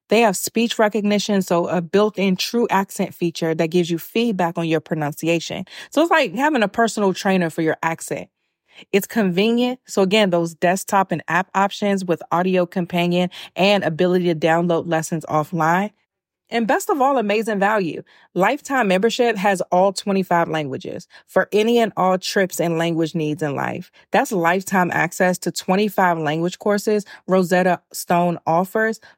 They 0.09 0.21
have 0.21 0.37
speech 0.37 0.79
recognition, 0.79 1.43
so 1.43 1.67
a 1.69 1.81
built-in 1.81 2.37
true 2.37 2.67
accent 2.71 3.15
feature 3.15 3.55
that 3.55 3.69
gives 3.69 3.91
you 3.91 3.99
feedback 3.99 4.59
on 4.59 4.67
your 4.69 4.81
pronunciation. 4.81 5.65
So 5.91 6.03
it's 6.03 6.11
like 6.11 6.35
having 6.35 6.62
a 6.62 6.69
personal 6.69 7.15
trainer 7.15 7.50
for 7.50 7.62
your 7.62 7.77
accent. 7.83 8.29
It's 8.93 9.07
convenient. 9.07 9.81
So 9.87 10.03
again, 10.03 10.31
those 10.31 10.55
desktop 10.55 11.11
and 11.12 11.23
app 11.29 11.50
options 11.55 12.05
with 12.05 12.23
audio 12.31 12.65
companion 12.65 13.29
and 13.57 13.83
ability 13.85 14.27
to 14.27 14.35
download 14.35 14.87
lessons 14.88 15.25
offline. 15.29 15.91
And 16.50 16.67
best 16.67 16.88
of 16.88 16.99
all, 17.03 17.19
amazing 17.19 17.59
value. 17.59 18.03
Lifetime 18.35 18.88
membership 18.88 19.37
has 19.37 19.61
all 19.71 19.93
25 19.93 20.49
languages 20.49 21.07
for 21.27 21.47
any 21.53 21.79
and 21.79 21.93
all 21.95 22.17
trips 22.17 22.59
and 22.59 22.79
language 22.79 23.15
needs 23.15 23.43
in 23.43 23.55
life. 23.55 23.91
That's 24.12 24.33
lifetime 24.33 24.91
access 24.91 25.37
to 25.38 25.53
25 25.53 26.17
language 26.19 26.59
courses 26.59 27.05
Rosetta 27.27 27.83
Stone 27.93 28.38
offers 28.47 28.99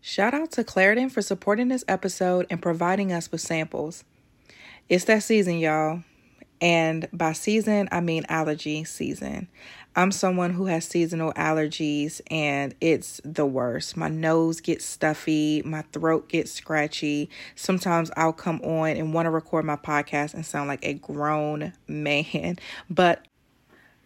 Shout 0.00 0.32
out 0.32 0.52
to 0.52 0.64
Claritin 0.64 1.10
for 1.10 1.22
supporting 1.22 1.68
this 1.68 1.84
episode 1.88 2.46
and 2.50 2.62
providing 2.62 3.12
us 3.12 3.32
with 3.32 3.40
samples. 3.40 4.04
It's 4.88 5.04
that 5.04 5.22
season, 5.22 5.58
y'all. 5.58 6.04
And 6.60 7.08
by 7.12 7.32
season, 7.34 7.88
I 7.92 8.00
mean 8.00 8.24
allergy 8.28 8.84
season. 8.84 9.48
I'm 9.96 10.12
someone 10.12 10.52
who 10.52 10.66
has 10.66 10.84
seasonal 10.86 11.32
allergies 11.32 12.20
and 12.30 12.74
it's 12.80 13.20
the 13.24 13.46
worst. 13.46 13.96
My 13.96 14.08
nose 14.08 14.60
gets 14.60 14.84
stuffy, 14.84 15.62
my 15.64 15.82
throat 15.92 16.28
gets 16.28 16.52
scratchy. 16.52 17.28
Sometimes 17.56 18.10
I'll 18.16 18.32
come 18.32 18.60
on 18.62 18.90
and 18.90 19.12
want 19.12 19.26
to 19.26 19.30
record 19.30 19.64
my 19.64 19.76
podcast 19.76 20.34
and 20.34 20.46
sound 20.46 20.68
like 20.68 20.84
a 20.84 20.94
grown 20.94 21.72
man, 21.88 22.58
but 22.88 23.24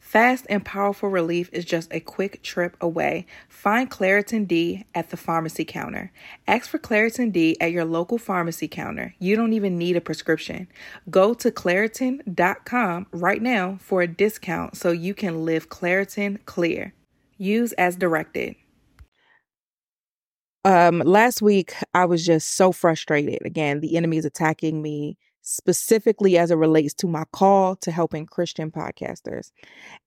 Fast 0.00 0.46
and 0.48 0.64
powerful 0.64 1.08
relief 1.08 1.50
is 1.52 1.64
just 1.64 1.92
a 1.92 2.00
quick 2.00 2.42
trip 2.42 2.76
away. 2.80 3.26
Find 3.48 3.88
Claritin 3.88 4.48
D 4.48 4.84
at 4.92 5.10
the 5.10 5.16
pharmacy 5.16 5.64
counter. 5.64 6.10
Ask 6.48 6.68
for 6.70 6.78
Claritin 6.78 7.30
D 7.30 7.56
at 7.60 7.70
your 7.70 7.84
local 7.84 8.18
pharmacy 8.18 8.66
counter. 8.66 9.14
You 9.20 9.36
don't 9.36 9.52
even 9.52 9.78
need 9.78 9.96
a 9.96 10.00
prescription. 10.00 10.66
Go 11.10 11.32
to 11.34 11.52
Claritin.com 11.52 13.06
right 13.12 13.40
now 13.42 13.78
for 13.80 14.00
a 14.02 14.08
discount 14.08 14.76
so 14.76 14.90
you 14.90 15.14
can 15.14 15.44
live 15.44 15.68
Claritin 15.68 16.44
clear. 16.44 16.92
Use 17.36 17.72
as 17.74 17.94
directed. 17.94 18.56
Um, 20.64 20.98
last 21.00 21.40
week 21.40 21.74
I 21.94 22.04
was 22.06 22.24
just 22.26 22.56
so 22.56 22.72
frustrated. 22.72 23.46
Again, 23.46 23.78
the 23.80 23.96
enemy 23.96 24.16
is 24.16 24.24
attacking 24.24 24.82
me 24.82 25.18
specifically 25.50 26.38
as 26.38 26.52
it 26.52 26.54
relates 26.54 26.94
to 26.94 27.08
my 27.08 27.24
call 27.32 27.74
to 27.74 27.90
helping 27.90 28.24
Christian 28.24 28.70
podcasters 28.70 29.50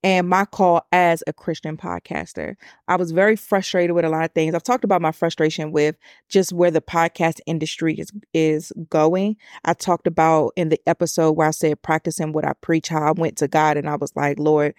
and 0.01 0.29
my 0.29 0.45
call 0.45 0.87
as 0.93 1.21
a 1.27 1.33
Christian 1.33 1.75
podcaster. 1.75 2.55
I 2.87 2.95
was 2.95 3.11
very 3.11 3.35
frustrated 3.35 3.93
with 3.93 4.05
a 4.05 4.09
lot 4.09 4.23
of 4.23 4.31
things. 4.31 4.55
I've 4.55 4.63
talked 4.63 4.85
about 4.85 5.01
my 5.01 5.11
frustration 5.11 5.73
with 5.73 5.97
just 6.29 6.53
where 6.53 6.71
the 6.71 6.81
podcast 6.81 7.41
industry 7.45 7.95
is 7.95 8.09
is 8.33 8.71
going. 8.89 9.35
I 9.65 9.73
talked 9.73 10.07
about 10.07 10.53
in 10.55 10.69
the 10.69 10.79
episode 10.87 11.33
where 11.33 11.49
I 11.49 11.51
said 11.51 11.81
practicing 11.81 12.31
what 12.31 12.45
I 12.47 12.53
preach, 12.61 12.87
how 12.87 13.01
I 13.03 13.11
went 13.11 13.35
to 13.39 13.49
God 13.49 13.75
and 13.75 13.89
I 13.89 13.97
was 13.97 14.15
like, 14.15 14.39
Lord, 14.39 14.73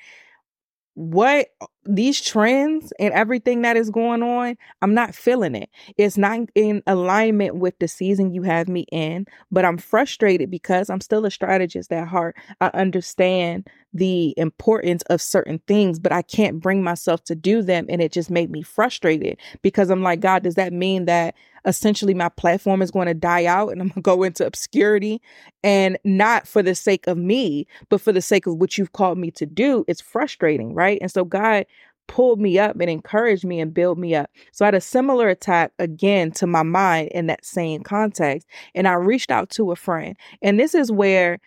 what 0.94 1.48
these 1.86 2.20
trends 2.20 2.92
and 2.98 3.12
everything 3.12 3.62
that 3.62 3.76
is 3.76 3.90
going 3.90 4.22
on, 4.22 4.56
I'm 4.82 4.94
not 4.94 5.14
feeling 5.14 5.54
it. 5.54 5.70
It's 5.96 6.16
not 6.16 6.40
in 6.54 6.82
alignment 6.86 7.56
with 7.56 7.78
the 7.78 7.88
season 7.88 8.32
you 8.32 8.42
have 8.42 8.68
me 8.68 8.86
in, 8.92 9.26
but 9.50 9.64
I'm 9.64 9.78
frustrated 9.78 10.50
because 10.50 10.88
I'm 10.90 11.00
still 11.00 11.26
a 11.26 11.30
strategist 11.30 11.92
at 11.92 12.08
heart. 12.08 12.36
I 12.60 12.68
understand 12.68 13.68
the 13.92 14.34
importance 14.36 15.02
of 15.02 15.22
certain 15.22 15.60
things, 15.68 16.00
but 16.00 16.10
I 16.10 16.22
can't 16.22 16.58
bring 16.60 16.82
myself 16.82 17.22
to 17.24 17.36
do 17.36 17.62
them. 17.62 17.86
And 17.88 18.02
it 18.02 18.10
just 18.10 18.28
made 18.28 18.50
me 18.50 18.62
frustrated 18.62 19.38
because 19.62 19.88
I'm 19.88 20.02
like, 20.02 20.18
God, 20.18 20.42
does 20.42 20.56
that 20.56 20.72
mean 20.72 21.04
that 21.04 21.34
essentially 21.64 22.12
my 22.12 22.28
platform 22.28 22.82
is 22.82 22.90
going 22.90 23.06
to 23.06 23.14
die 23.14 23.46
out 23.46 23.68
and 23.68 23.80
I'm 23.80 23.88
going 23.88 23.94
to 24.02 24.02
go 24.02 24.22
into 24.24 24.44
obscurity? 24.46 25.22
And 25.62 25.96
not 26.04 26.48
for 26.48 26.60
the 26.62 26.74
sake 26.74 27.06
of 27.06 27.16
me, 27.18 27.66
but 27.88 28.00
for 28.00 28.10
the 28.12 28.20
sake 28.20 28.46
of 28.48 28.56
what 28.56 28.76
you've 28.76 28.92
called 28.92 29.16
me 29.16 29.30
to 29.30 29.46
do. 29.46 29.84
It's 29.86 30.00
frustrating, 30.00 30.74
right? 30.74 30.98
And 31.00 31.10
so 31.10 31.24
God 31.24 31.64
pulled 32.06 32.40
me 32.40 32.58
up 32.58 32.78
and 32.80 32.90
encouraged 32.90 33.44
me 33.44 33.60
and 33.60 33.72
built 33.74 33.98
me 33.98 34.14
up. 34.14 34.30
So 34.52 34.64
I 34.64 34.68
had 34.68 34.74
a 34.74 34.80
similar 34.80 35.28
attack 35.28 35.72
again 35.78 36.30
to 36.32 36.46
my 36.46 36.62
mind 36.62 37.08
in 37.12 37.26
that 37.26 37.44
same 37.44 37.82
context. 37.82 38.46
And 38.74 38.86
I 38.86 38.94
reached 38.94 39.30
out 39.30 39.50
to 39.50 39.72
a 39.72 39.76
friend. 39.76 40.16
And 40.42 40.58
this 40.58 40.74
is 40.74 40.92
where 40.92 41.38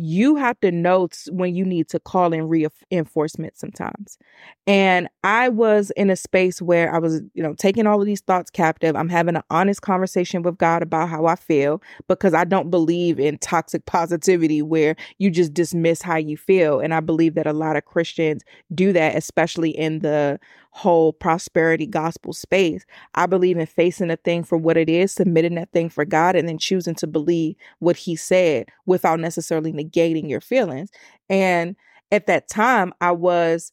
you 0.00 0.36
have 0.36 0.58
to 0.60 0.70
know 0.70 1.08
when 1.30 1.52
you 1.56 1.64
need 1.64 1.88
to 1.88 1.98
call 1.98 2.32
in 2.32 2.46
reinforcement 2.48 3.58
sometimes. 3.58 4.16
And 4.64 5.08
I 5.24 5.48
was 5.48 5.90
in 5.96 6.08
a 6.08 6.14
space 6.14 6.62
where 6.62 6.94
I 6.94 7.00
was, 7.00 7.20
you 7.34 7.42
know, 7.42 7.52
taking 7.54 7.84
all 7.88 8.00
of 8.00 8.06
these 8.06 8.20
thoughts 8.20 8.48
captive. 8.48 8.94
I'm 8.94 9.08
having 9.08 9.34
an 9.34 9.42
honest 9.50 9.82
conversation 9.82 10.42
with 10.42 10.56
God 10.56 10.82
about 10.84 11.08
how 11.08 11.26
I 11.26 11.34
feel 11.34 11.82
because 12.06 12.32
I 12.32 12.44
don't 12.44 12.70
believe 12.70 13.18
in 13.18 13.38
toxic 13.38 13.86
positivity 13.86 14.62
where 14.62 14.94
you 15.18 15.30
just 15.32 15.52
dismiss 15.52 16.00
how 16.00 16.16
you 16.16 16.36
feel. 16.36 16.78
And 16.78 16.94
I 16.94 17.00
believe 17.00 17.34
that 17.34 17.48
a 17.48 17.52
lot 17.52 17.74
of 17.74 17.84
Christians 17.84 18.42
do 18.72 18.92
that, 18.92 19.16
especially 19.16 19.70
in 19.70 19.98
the 19.98 20.38
whole 20.78 21.12
prosperity 21.12 21.86
gospel 21.86 22.32
space. 22.32 22.86
I 23.16 23.26
believe 23.26 23.58
in 23.58 23.66
facing 23.66 24.10
a 24.10 24.16
thing 24.16 24.44
for 24.44 24.56
what 24.56 24.76
it 24.76 24.88
is, 24.88 25.10
submitting 25.12 25.56
that 25.56 25.72
thing 25.72 25.88
for 25.90 26.04
God, 26.04 26.36
and 26.36 26.48
then 26.48 26.56
choosing 26.56 26.94
to 26.96 27.06
believe 27.08 27.56
what 27.80 27.96
He 27.96 28.14
said 28.16 28.68
without 28.86 29.20
necessarily 29.20 29.72
negating 29.72 30.30
your 30.30 30.40
feelings. 30.40 30.90
And 31.28 31.74
at 32.12 32.26
that 32.28 32.48
time, 32.48 32.94
I 33.00 33.10
was 33.12 33.72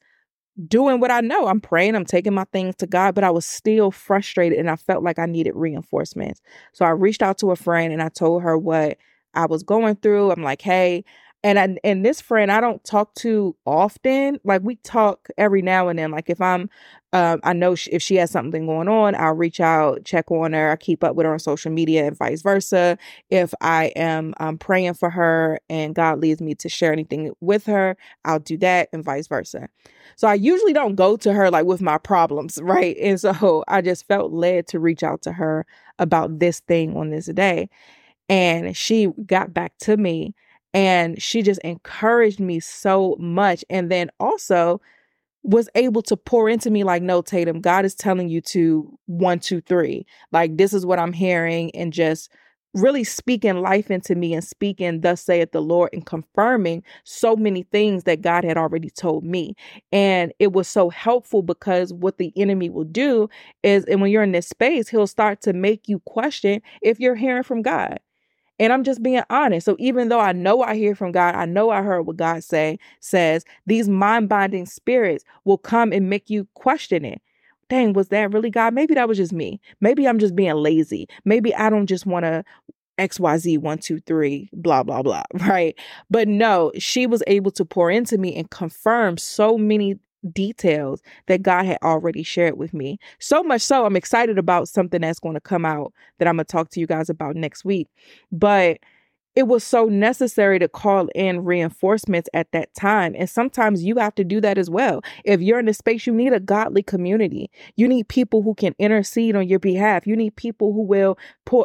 doing 0.67 0.99
what 0.99 1.11
I 1.11 1.21
know. 1.21 1.47
I'm 1.47 1.61
praying, 1.61 1.95
I'm 1.95 2.05
taking 2.05 2.33
my 2.33 2.45
things 2.45 2.75
to 2.77 2.87
God, 2.87 3.13
but 3.13 3.23
I 3.23 3.31
was 3.31 3.45
still 3.45 3.91
frustrated 3.91 4.57
and 4.57 4.69
I 4.69 4.75
felt 4.75 5.03
like 5.03 5.19
I 5.19 5.25
needed 5.27 5.53
reinforcements. 5.55 6.41
So 6.73 6.85
I 6.85 6.89
reached 6.89 7.21
out 7.21 7.37
to 7.39 7.51
a 7.51 7.55
friend 7.55 7.93
and 7.93 8.01
I 8.01 8.09
told 8.09 8.41
her 8.41 8.57
what 8.57 8.97
I 9.33 9.45
was 9.45 9.63
going 9.63 9.97
through. 9.97 10.31
I'm 10.31 10.41
like, 10.43 10.61
hey, 10.61 11.03
and 11.45 11.59
I, 11.59 11.77
and 11.83 12.03
this 12.03 12.21
friend 12.21 12.51
I 12.51 12.59
don't 12.59 12.83
talk 12.83 13.13
to 13.19 13.55
often. 13.67 14.39
Like 14.43 14.63
we 14.63 14.77
talk 14.77 15.27
every 15.37 15.61
now 15.61 15.89
and 15.89 15.99
then. 15.99 16.09
Like 16.09 16.27
if 16.27 16.41
I'm, 16.41 16.71
um, 17.13 17.39
I 17.43 17.53
know 17.53 17.73
if 17.91 18.01
she 18.01 18.15
has 18.15 18.31
something 18.31 18.65
going 18.65 18.87
on, 18.87 19.13
I'll 19.13 19.35
reach 19.35 19.59
out, 19.59 20.03
check 20.05 20.31
on 20.31 20.53
her, 20.53 20.71
I 20.71 20.75
keep 20.75 21.03
up 21.03 21.15
with 21.15 21.27
her 21.27 21.33
on 21.33 21.37
social 21.37 21.71
media, 21.71 22.07
and 22.07 22.17
vice 22.17 22.41
versa. 22.41 22.97
If 23.29 23.53
I 23.61 23.85
am 23.95 24.33
um, 24.39 24.57
praying 24.57 24.95
for 24.95 25.11
her 25.11 25.59
and 25.69 25.93
God 25.93 26.19
leads 26.19 26.41
me 26.41 26.55
to 26.55 26.67
share 26.67 26.91
anything 26.91 27.31
with 27.41 27.67
her, 27.67 27.95
I'll 28.25 28.39
do 28.39 28.57
that, 28.57 28.89
and 28.91 29.03
vice 29.03 29.27
versa. 29.27 29.69
So 30.15 30.27
I 30.27 30.33
usually 30.33 30.73
don't 30.73 30.95
go 30.95 31.15
to 31.17 31.31
her 31.31 31.51
like 31.51 31.65
with 31.65 31.79
my 31.81 31.99
problems, 31.99 32.57
right? 32.63 32.97
And 32.99 33.19
so 33.21 33.63
I 33.67 33.81
just 33.81 34.07
felt 34.07 34.31
led 34.31 34.65
to 34.69 34.79
reach 34.79 35.03
out 35.03 35.21
to 35.21 35.31
her 35.33 35.67
about 35.99 36.39
this 36.39 36.61
thing 36.61 36.97
on 36.97 37.11
this 37.11 37.27
day, 37.27 37.69
and 38.29 38.75
she 38.75 39.09
got 39.27 39.53
back 39.53 39.77
to 39.81 39.95
me 39.95 40.33
and 40.75 41.19
she 41.21 41.41
just 41.41 41.61
encouraged 41.63 42.41
me 42.41 42.59
so 42.59 43.15
much. 43.17 43.63
And 43.69 43.89
then 43.89 44.11
also 44.19 44.81
was 45.41 45.69
able 45.73 46.01
to 46.01 46.17
pour 46.17 46.49
into 46.49 46.69
me 46.69 46.83
like, 46.83 47.01
no, 47.01 47.21
Tatum, 47.21 47.61
God 47.61 47.85
is 47.85 47.95
telling 47.95 48.27
you 48.27 48.41
to 48.41 48.99
one, 49.05 49.39
two, 49.39 49.61
three. 49.61 50.05
Like, 50.33 50.57
this 50.57 50.73
is 50.73 50.85
what 50.85 50.99
I'm 50.99 51.13
hearing. 51.13 51.73
And 51.73 51.93
just 51.93 52.29
really 52.73 53.05
speaking 53.05 53.61
life 53.61 53.89
into 53.89 54.15
me 54.15 54.33
and 54.33 54.43
speaking, 54.43 54.99
thus 54.99 55.21
saith 55.21 55.53
the 55.53 55.61
Lord, 55.61 55.91
and 55.93 56.05
confirming 56.05 56.83
so 57.05 57.37
many 57.37 57.63
things 57.63 58.03
that 58.03 58.21
God 58.21 58.43
had 58.43 58.57
already 58.57 58.89
told 58.89 59.23
me. 59.23 59.55
And 59.93 60.33
it 60.39 60.51
was 60.51 60.67
so 60.67 60.89
helpful 60.89 61.41
because 61.41 61.93
what 61.93 62.17
the 62.17 62.33
enemy 62.35 62.69
will 62.69 62.83
do 62.83 63.29
is, 63.63 63.85
and 63.85 64.01
when 64.01 64.11
you're 64.11 64.23
in 64.23 64.33
this 64.33 64.49
space, 64.49 64.89
he'll 64.89 65.07
start 65.07 65.39
to 65.43 65.53
make 65.53 65.87
you 65.87 65.99
question 65.99 66.61
if 66.81 66.99
you're 66.99 67.15
hearing 67.15 67.43
from 67.43 67.61
God. 67.61 67.99
And 68.59 68.71
I'm 68.71 68.83
just 68.83 69.03
being 69.03 69.21
honest. 69.29 69.65
So 69.65 69.75
even 69.79 70.09
though 70.09 70.19
I 70.19 70.31
know 70.31 70.61
I 70.61 70.75
hear 70.75 70.95
from 70.95 71.11
God, 71.11 71.35
I 71.35 71.45
know 71.45 71.69
I 71.69 71.81
heard 71.81 72.01
what 72.03 72.17
God 72.17 72.43
say 72.43 72.79
says, 72.99 73.43
these 73.65 73.89
mind-binding 73.89 74.65
spirits 74.65 75.25
will 75.43 75.57
come 75.57 75.91
and 75.91 76.09
make 76.09 76.29
you 76.29 76.47
question 76.53 77.03
it. 77.05 77.21
Dang, 77.67 77.93
was 77.93 78.09
that 78.09 78.31
really 78.31 78.49
God? 78.51 78.73
Maybe 78.73 78.93
that 78.93 79.07
was 79.07 79.17
just 79.17 79.33
me. 79.33 79.59
Maybe 79.81 80.07
I'm 80.07 80.19
just 80.19 80.35
being 80.35 80.53
lazy. 80.55 81.07
Maybe 81.25 81.53
I 81.55 81.69
don't 81.69 81.87
just 81.87 82.05
want 82.05 82.23
to 82.25 82.45
XYZ, 82.99 83.57
one, 83.59 83.79
two, 83.79 83.99
three, 84.01 84.49
blah, 84.53 84.83
blah, 84.83 85.01
blah, 85.01 85.23
right? 85.45 85.77
But 86.09 86.27
no, 86.29 86.71
she 86.77 87.07
was 87.07 87.23
able 87.27 87.51
to 87.51 87.65
pour 87.65 87.91
into 87.91 88.17
me 88.17 88.35
and 88.35 88.49
confirm 88.49 89.17
so 89.17 89.57
many 89.57 89.99
details 90.33 91.01
that 91.27 91.41
God 91.41 91.65
had 91.65 91.77
already 91.83 92.23
shared 92.23 92.57
with 92.57 92.73
me. 92.73 92.99
So 93.19 93.43
much 93.43 93.61
so, 93.61 93.85
I'm 93.85 93.95
excited 93.95 94.37
about 94.37 94.69
something 94.69 95.01
that's 95.01 95.19
going 95.19 95.35
to 95.35 95.39
come 95.41 95.65
out 95.65 95.93
that 96.19 96.27
I'm 96.27 96.35
going 96.37 96.45
to 96.45 96.51
talk 96.51 96.69
to 96.69 96.79
you 96.79 96.87
guys 96.87 97.09
about 97.09 97.35
next 97.35 97.63
week. 97.65 97.87
But 98.31 98.79
it 99.35 99.47
was 99.47 99.63
so 99.65 99.85
necessary 99.85 100.59
to 100.59 100.67
call 100.69 101.09
in 101.13 101.43
reinforcements 101.43 102.29
at 102.33 102.51
that 102.53 102.73
time. 102.73 103.15
And 103.17 103.29
sometimes 103.29 103.83
you 103.83 103.97
have 103.97 104.15
to 104.15 104.23
do 104.23 104.39
that 104.41 104.57
as 104.57 104.69
well. 104.69 105.01
If 105.25 105.41
you're 105.41 105.59
in 105.59 105.67
a 105.67 105.73
space, 105.73 106.07
you 106.07 106.13
need 106.13 106.31
a 106.33 106.39
godly 106.39 106.81
community. 106.83 107.51
You 107.75 107.87
need 107.89 108.07
people 108.07 108.41
who 108.43 108.55
can 108.55 108.73
intercede 108.79 109.35
on 109.35 109.47
your 109.47 109.59
behalf. 109.59 110.07
You 110.07 110.15
need 110.15 110.35
people 110.37 110.71
who 110.73 110.83
will 110.83 111.17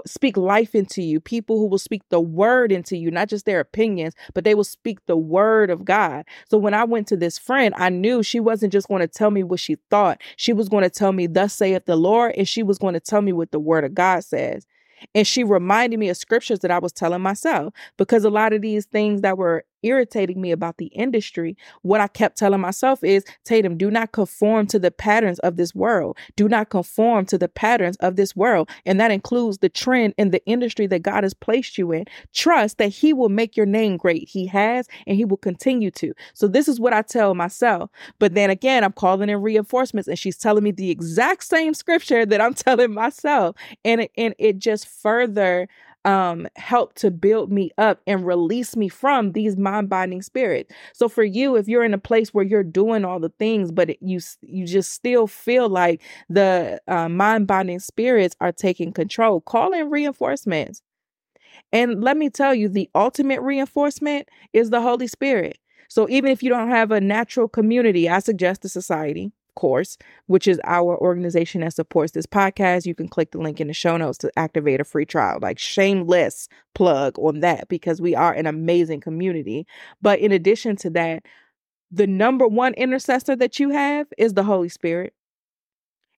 speak 0.07 0.37
life 0.37 0.75
into 0.75 1.03
you, 1.03 1.21
people 1.21 1.59
who 1.59 1.67
will 1.69 1.79
speak 1.79 2.03
the 2.09 2.21
word 2.21 2.73
into 2.73 2.97
you, 2.97 3.11
not 3.13 3.29
just 3.29 3.47
their 3.47 3.61
opinions, 3.61 4.15
but 4.35 4.43
they 4.45 4.55
will 4.57 4.65
speak 4.65 4.99
the 5.07 5.17
word 5.17 5.71
of 5.71 5.85
God. 5.85 6.25
So 6.51 6.59
when 6.59 6.75
I 6.75 6.83
went 6.85 7.07
to 7.09 7.17
this 7.17 7.39
friend, 7.39 7.73
I 7.79 7.89
knew 7.89 8.23
she 8.23 8.41
wasn't 8.41 8.73
just 8.73 8.89
going 8.89 9.01
to 9.01 9.09
tell 9.09 9.31
me 9.31 9.45
what 9.45 9.61
she 9.61 9.77
thought. 9.91 10.21
She 10.37 10.53
was 10.53 10.69
going 10.69 10.83
to 10.83 10.91
tell 10.91 11.13
me, 11.13 11.29
Thus 11.29 11.55
saith 11.55 11.87
the 11.87 11.97
Lord, 11.97 12.35
and 12.37 12.49
she 12.49 12.63
was 12.65 12.79
going 12.79 12.95
to 12.95 13.01
tell 13.01 13.23
me 13.23 13.33
what 13.33 13.53
the 13.53 13.61
word 13.61 13.85
of 13.85 13.95
God 13.95 14.25
says. 14.25 14.67
And 15.15 15.27
she 15.27 15.45
reminded 15.45 15.99
me 15.99 16.09
of 16.09 16.17
scriptures 16.17 16.61
that 16.61 16.71
I 16.71 16.79
was 16.79 16.93
telling 16.93 17.23
myself 17.23 17.73
because 17.97 18.25
a 18.25 18.31
lot 18.31 18.53
of 18.53 18.63
these 18.63 18.87
things 18.87 19.23
that 19.23 19.39
were 19.39 19.65
irritating 19.83 20.41
me 20.41 20.51
about 20.51 20.77
the 20.79 20.87
industry, 20.87 21.57
what 21.83 22.01
I 22.01 22.07
kept 22.09 22.37
telling 22.39 22.61
myself 22.61 23.03
is 23.05 23.25
Tatum, 23.45 23.77
do 23.77 23.91
not 23.91 24.13
conform 24.13 24.67
to 24.69 24.79
the 24.79 24.91
patterns 24.91 25.39
of 25.41 25.57
this 25.57 25.75
world. 25.75 26.17
Do 26.37 26.49
not 26.49 26.71
conform 26.71 27.27
to 27.27 27.39
the 27.39 27.49
patterns 27.49 27.97
of 27.99 28.17
this 28.17 28.35
world. 28.35 28.69
And 28.87 29.01
that 29.01 29.11
includes 29.11 29.59
the 29.59 29.69
trend 29.69 30.15
in 30.19 30.31
the 30.31 30.45
industry 30.47 30.87
that 30.89 31.03
God 31.03 31.23
has 31.25 31.35
placed 31.35 31.79
you 31.79 31.93
in. 31.93 32.05
Trust 32.35 32.79
that 32.79 32.89
He 32.89 33.13
will 33.13 33.29
make 33.29 33.57
your 33.57 33.67
name 33.67 33.97
great. 33.97 34.29
He 34.29 34.47
has 34.47 34.89
and 35.07 35.17
He 35.17 35.25
will 35.25 35.37
continue 35.37 35.91
to. 35.93 36.13
So 36.35 36.49
this 36.49 36.69
is 36.69 36.81
what 36.81 36.93
I 36.93 37.03
tell 37.03 37.35
myself. 37.35 37.91
But 38.19 38.35
then 38.35 38.51
again, 38.51 38.85
I'm 38.85 38.93
calling 38.93 39.29
in 39.29 39.43
reinforcements 39.43 40.09
and 40.09 40.19
she's 40.19 40.37
telling 40.37 40.65
me 40.65 40.71
the 40.73 40.91
exact 40.91 41.45
same 41.45 41.75
scripture 41.75 42.25
that 42.27 42.41
I'm 42.41 42.55
telling 42.55 42.93
myself. 42.93 43.57
And 43.85 44.03
it, 44.03 44.11
and 44.17 44.35
it 44.39 44.59
just 44.59 44.87
further 44.89 45.69
um, 46.05 46.47
help 46.57 46.95
to 46.95 47.11
build 47.11 47.53
me 47.53 47.71
up 47.77 48.01
and 48.07 48.27
release 48.27 48.75
me 48.77 48.89
from 48.89 49.33
these 49.33 49.57
mind 49.57 49.89
binding 49.91 50.23
spirits. 50.23 50.73
So 50.95 51.09
for 51.09 51.23
you, 51.25 51.57
if 51.57 51.69
you're 51.69 51.85
in 51.85 51.95
a 51.95 51.99
place 51.99 52.33
where 52.33 52.45
you're 52.45 52.63
doing 52.65 53.05
all 53.05 53.21
the 53.21 53.33
things, 53.39 53.71
but 53.71 53.91
it, 53.91 53.99
you 54.01 54.19
you 54.41 54.67
just 54.67 54.93
still 54.93 55.27
feel 55.27 55.69
like 55.69 56.01
the 56.29 56.81
uh, 56.89 57.09
mind 57.09 57.47
binding 57.47 57.81
spirits 57.81 58.35
are 58.41 58.53
taking 58.53 58.93
control, 58.93 59.41
call 59.41 59.73
in 59.73 59.91
reinforcements. 59.91 60.83
And 61.73 62.03
let 62.03 62.17
me 62.17 62.31
tell 62.31 62.55
you, 62.55 62.69
the 62.69 62.89
ultimate 62.95 63.43
reinforcement 63.43 64.29
is 64.53 64.71
the 64.71 64.81
Holy 64.81 65.07
Spirit. 65.07 65.59
So 65.89 66.09
even 66.09 66.31
if 66.31 66.43
you 66.43 66.49
don't 66.49 66.71
have 66.71 66.91
a 66.91 67.01
natural 67.01 67.49
community, 67.49 68.09
I 68.09 68.21
suggest 68.21 68.65
a 68.65 68.69
society 68.69 69.33
course, 69.55 69.99
which 70.27 70.47
is 70.49 70.61
our 70.65 70.97
organization 70.99 71.61
that 71.63 71.75
supports 71.75 72.13
this 72.13 72.27
podcast. 72.27 72.87
You 72.87 72.95
can 72.95 73.09
click 73.09 73.33
the 73.33 73.39
link 73.39 73.61
in 73.61 73.67
the 73.69 73.73
show 73.75 73.97
notes 73.97 74.19
to 74.19 74.31
activate 74.39 74.81
a 74.81 74.85
free 74.85 75.05
trial. 75.05 75.39
Like, 75.41 75.59
shameless 75.59 76.49
plug 76.75 77.19
on 77.19 77.41
that 77.41 77.69
because 77.69 78.01
we 78.01 78.15
are 78.15 78.33
an 78.33 78.47
amazing 78.47 79.01
community. 79.01 79.67
But 80.01 80.19
in 80.19 80.33
addition 80.33 80.77
to 80.77 80.91
that, 80.91 81.25
the 81.91 82.07
number 82.07 82.47
one 82.47 82.75
intercessor 82.75 83.37
that 83.37 83.59
you 83.59 83.71
have 83.71 84.07
is 84.17 84.35
the 84.35 84.45
Holy 84.45 84.69
Spirit. 84.69 85.13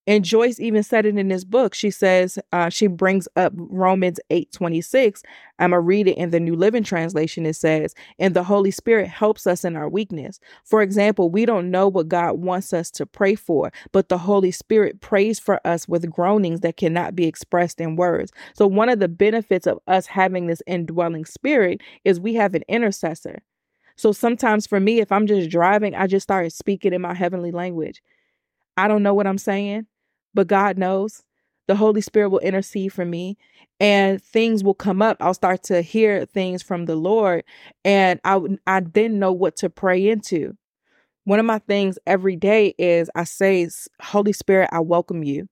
And 0.07 0.25
Joyce 0.25 0.59
even 0.59 0.83
said 0.83 1.07
it 1.07 1.17
in 1.17 1.29
this 1.29 1.45
book. 1.45 1.75
She 1.75 1.91
says 1.93 2.37
uh, 2.53 2.69
she 2.71 2.89
brings 2.89 3.29
up 3.37 3.53
Romans 3.55 4.19
8 4.31 4.51
26. 4.51 5.23
I'm 5.61 5.71
going 5.71 5.77
to 5.79 5.81
read 5.81 6.09
it 6.09 6.17
in 6.19 6.31
the 6.31 6.41
New 6.41 6.57
Living 6.57 6.83
Translation. 6.83 7.47
It 7.47 7.55
says, 7.55 7.95
And 8.19 8.35
the 8.35 8.43
Holy 8.43 8.73
Spirit 8.73 9.07
helps 9.07 9.47
us 9.47 9.65
in 9.65 9.77
our 9.77 9.89
weakness. 9.89 10.41
For 10.65 10.83
example, 10.83 11.31
we 11.31 11.47
don't 11.47 11.71
know 11.71 11.87
what 11.87 12.09
God 12.09 12.41
wants 12.41 12.73
us 12.73 12.91
to 12.93 13.07
pray 13.07 13.37
for, 13.37 13.73
but 13.93 14.09
the 14.09 14.19
Holy 14.19 14.51
Spirit 14.51 15.01
prays 15.01 15.39
for 15.39 15.65
us 15.65 15.87
with 15.87 16.11
groanings 16.11 16.61
that 16.63 16.77
cannot 16.77 17.15
be 17.15 17.29
expressed 17.29 17.81
in 17.81 17.95
words. 17.95 18.33
So, 18.55 18.67
one 18.67 18.89
of 18.89 18.99
the 18.99 19.07
benefits 19.09 19.69
of 19.69 19.79
us 19.87 20.07
having 20.07 20.49
this 20.49 20.63
indwelling 20.67 21.25
spirit 21.27 21.81
is 22.05 22.19
we 22.19 22.35
have 22.35 22.57
an 22.57 22.65
intercessor. 22.67 23.41
So, 23.95 24.11
sometimes 24.11 24.67
for 24.67 24.81
me, 24.81 24.99
if 24.99 25.13
I'm 25.13 25.29
just 25.29 25.49
driving, 25.49 25.95
I 25.95 26.09
just 26.09 26.25
start 26.25 26.51
speaking 26.51 26.93
in 26.93 27.03
my 27.03 27.15
heavenly 27.15 27.53
language. 27.53 28.03
I 28.77 28.89
don't 28.89 29.03
know 29.05 29.15
what 29.15 29.27
I'm 29.29 29.39
saying 29.39 29.87
but 30.35 30.47
God 30.47 30.79
knows. 30.79 31.23
The 31.69 31.77
Holy 31.77 32.01
Spirit 32.01 32.31
will 32.31 32.41
intercede 32.41 32.93
for 32.93 33.05
me 33.05 33.39
and 33.79 34.21
things 34.23 34.65
will 34.65 34.75
come 34.75 35.01
up. 35.01 35.17
I'll 35.21 35.33
start 35.33 35.63
to 35.65 35.81
hear 35.81 36.25
things 36.27 36.61
from 36.63 36.87
the 36.87 36.97
Lord 36.97 37.45
and 37.85 38.21
I 38.25 38.39
I 38.67 38.81
then 38.81 39.19
know 39.21 39.33
what 39.33 39.57
to 39.57 39.71
pray 39.71 40.09
into. 40.09 40.57
One 41.25 41.39
of 41.39 41.47
my 41.47 41.61
things 41.61 41.99
every 42.05 42.35
day 42.35 42.75
is 42.79 43.09
I 43.15 43.23
say, 43.25 43.69
Holy 44.03 44.33
Spirit, 44.33 44.71
I 44.73 44.81
welcome 44.81 45.23
you. 45.23 45.49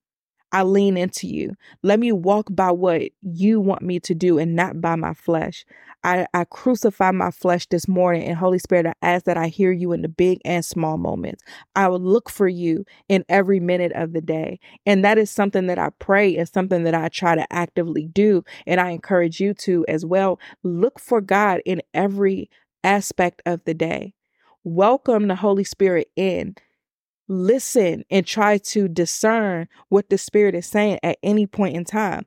I 0.53 0.63
lean 0.65 0.97
into 0.97 1.27
you. 1.29 1.55
Let 1.83 2.01
me 2.01 2.11
walk 2.13 2.49
by 2.51 2.73
what 2.73 3.03
you 3.23 3.61
want 3.61 3.83
me 3.83 4.01
to 4.01 4.15
do 4.15 4.39
and 4.39 4.55
not 4.57 4.81
by 4.81 4.97
my 4.97 5.15
flesh. 5.15 5.65
I, 6.03 6.27
I 6.35 6.45
crucify 6.45 7.11
my 7.13 7.31
flesh 7.31 7.67
this 7.67 7.87
morning. 7.87 8.25
And 8.25 8.37
Holy 8.39 8.59
Spirit, 8.59 8.87
I 8.87 8.95
ask 9.03 9.27
that 9.27 9.37
I 9.37 9.47
hear 9.49 9.71
you 9.71 9.93
in 9.93 10.03
the 10.03 10.09
big 10.09 10.39
and 10.45 10.65
small 10.65 10.97
moments. 10.97 11.43
I 11.77 11.87
will 11.89 12.01
look 12.01 12.29
for 12.31 12.49
you 12.49 12.85
in 13.09 13.25
every 13.29 13.61
minute 13.61 13.93
of 13.95 14.13
the 14.13 14.21
day. 14.23 14.59
And 14.87 15.05
that 15.05 15.19
is 15.19 15.31
something 15.31 15.67
that 15.69 15.79
I 15.79 15.91
pray 15.99 16.37
and 16.37 16.49
something 16.49 16.83
that 16.85 16.95
I 16.95 17.09
try 17.09 17.35
to 17.37 17.53
actively 17.53 18.07
do. 18.09 18.43
And 18.67 18.81
I 18.81 18.91
encourage 18.91 19.41
you 19.41 19.53
to 19.55 19.85
as 19.89 20.05
well 20.05 20.41
look 20.65 20.99
for 20.99 21.21
God 21.21 21.61
in 21.67 21.81
every 21.95 22.49
aspect 22.83 23.41
of 23.47 23.63
the 23.67 23.75
day. 23.75 24.15
Welcome 24.65 25.29
the 25.29 25.37
Holy 25.37 25.65
Spirit 25.65 26.11
in 26.17 26.55
listen 27.31 28.03
and 28.11 28.27
try 28.27 28.59
to 28.59 28.89
discern 28.89 29.69
what 29.89 30.11
the 30.11 30.19
Spirit 30.19 30.55
is 30.57 30.67
saying 30.67 30.99
at 31.03 31.17
any 31.23 31.47
point 31.47 31.77
in 31.77 31.85
time. 31.85 32.27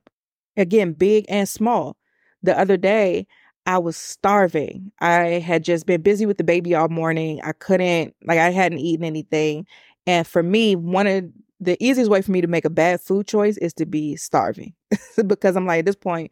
Again, 0.56 0.94
big 0.94 1.26
and 1.28 1.48
small. 1.48 1.96
The 2.42 2.58
other 2.58 2.76
day, 2.76 3.26
I 3.66 3.78
was 3.78 3.96
starving. 3.96 4.90
I 5.00 5.40
had 5.40 5.62
just 5.62 5.84
been 5.86 6.00
busy 6.00 6.24
with 6.26 6.38
the 6.38 6.44
baby 6.44 6.74
all 6.74 6.88
morning. 6.88 7.40
I 7.44 7.52
couldn't, 7.52 8.16
like, 8.24 8.38
I 8.38 8.50
hadn't 8.50 8.78
eaten 8.78 9.04
anything. 9.04 9.66
And 10.06 10.26
for 10.26 10.42
me, 10.42 10.74
one 10.74 11.06
of 11.06 11.24
the 11.60 11.76
easiest 11.84 12.10
way 12.10 12.22
for 12.22 12.30
me 12.32 12.40
to 12.40 12.46
make 12.48 12.64
a 12.64 12.70
bad 12.70 13.00
food 13.00 13.26
choice 13.26 13.56
is 13.58 13.72
to 13.74 13.86
be 13.86 14.16
starving 14.16 14.72
because 15.26 15.54
I'm 15.54 15.66
like, 15.66 15.80
at 15.80 15.86
this 15.86 15.96
point, 15.96 16.30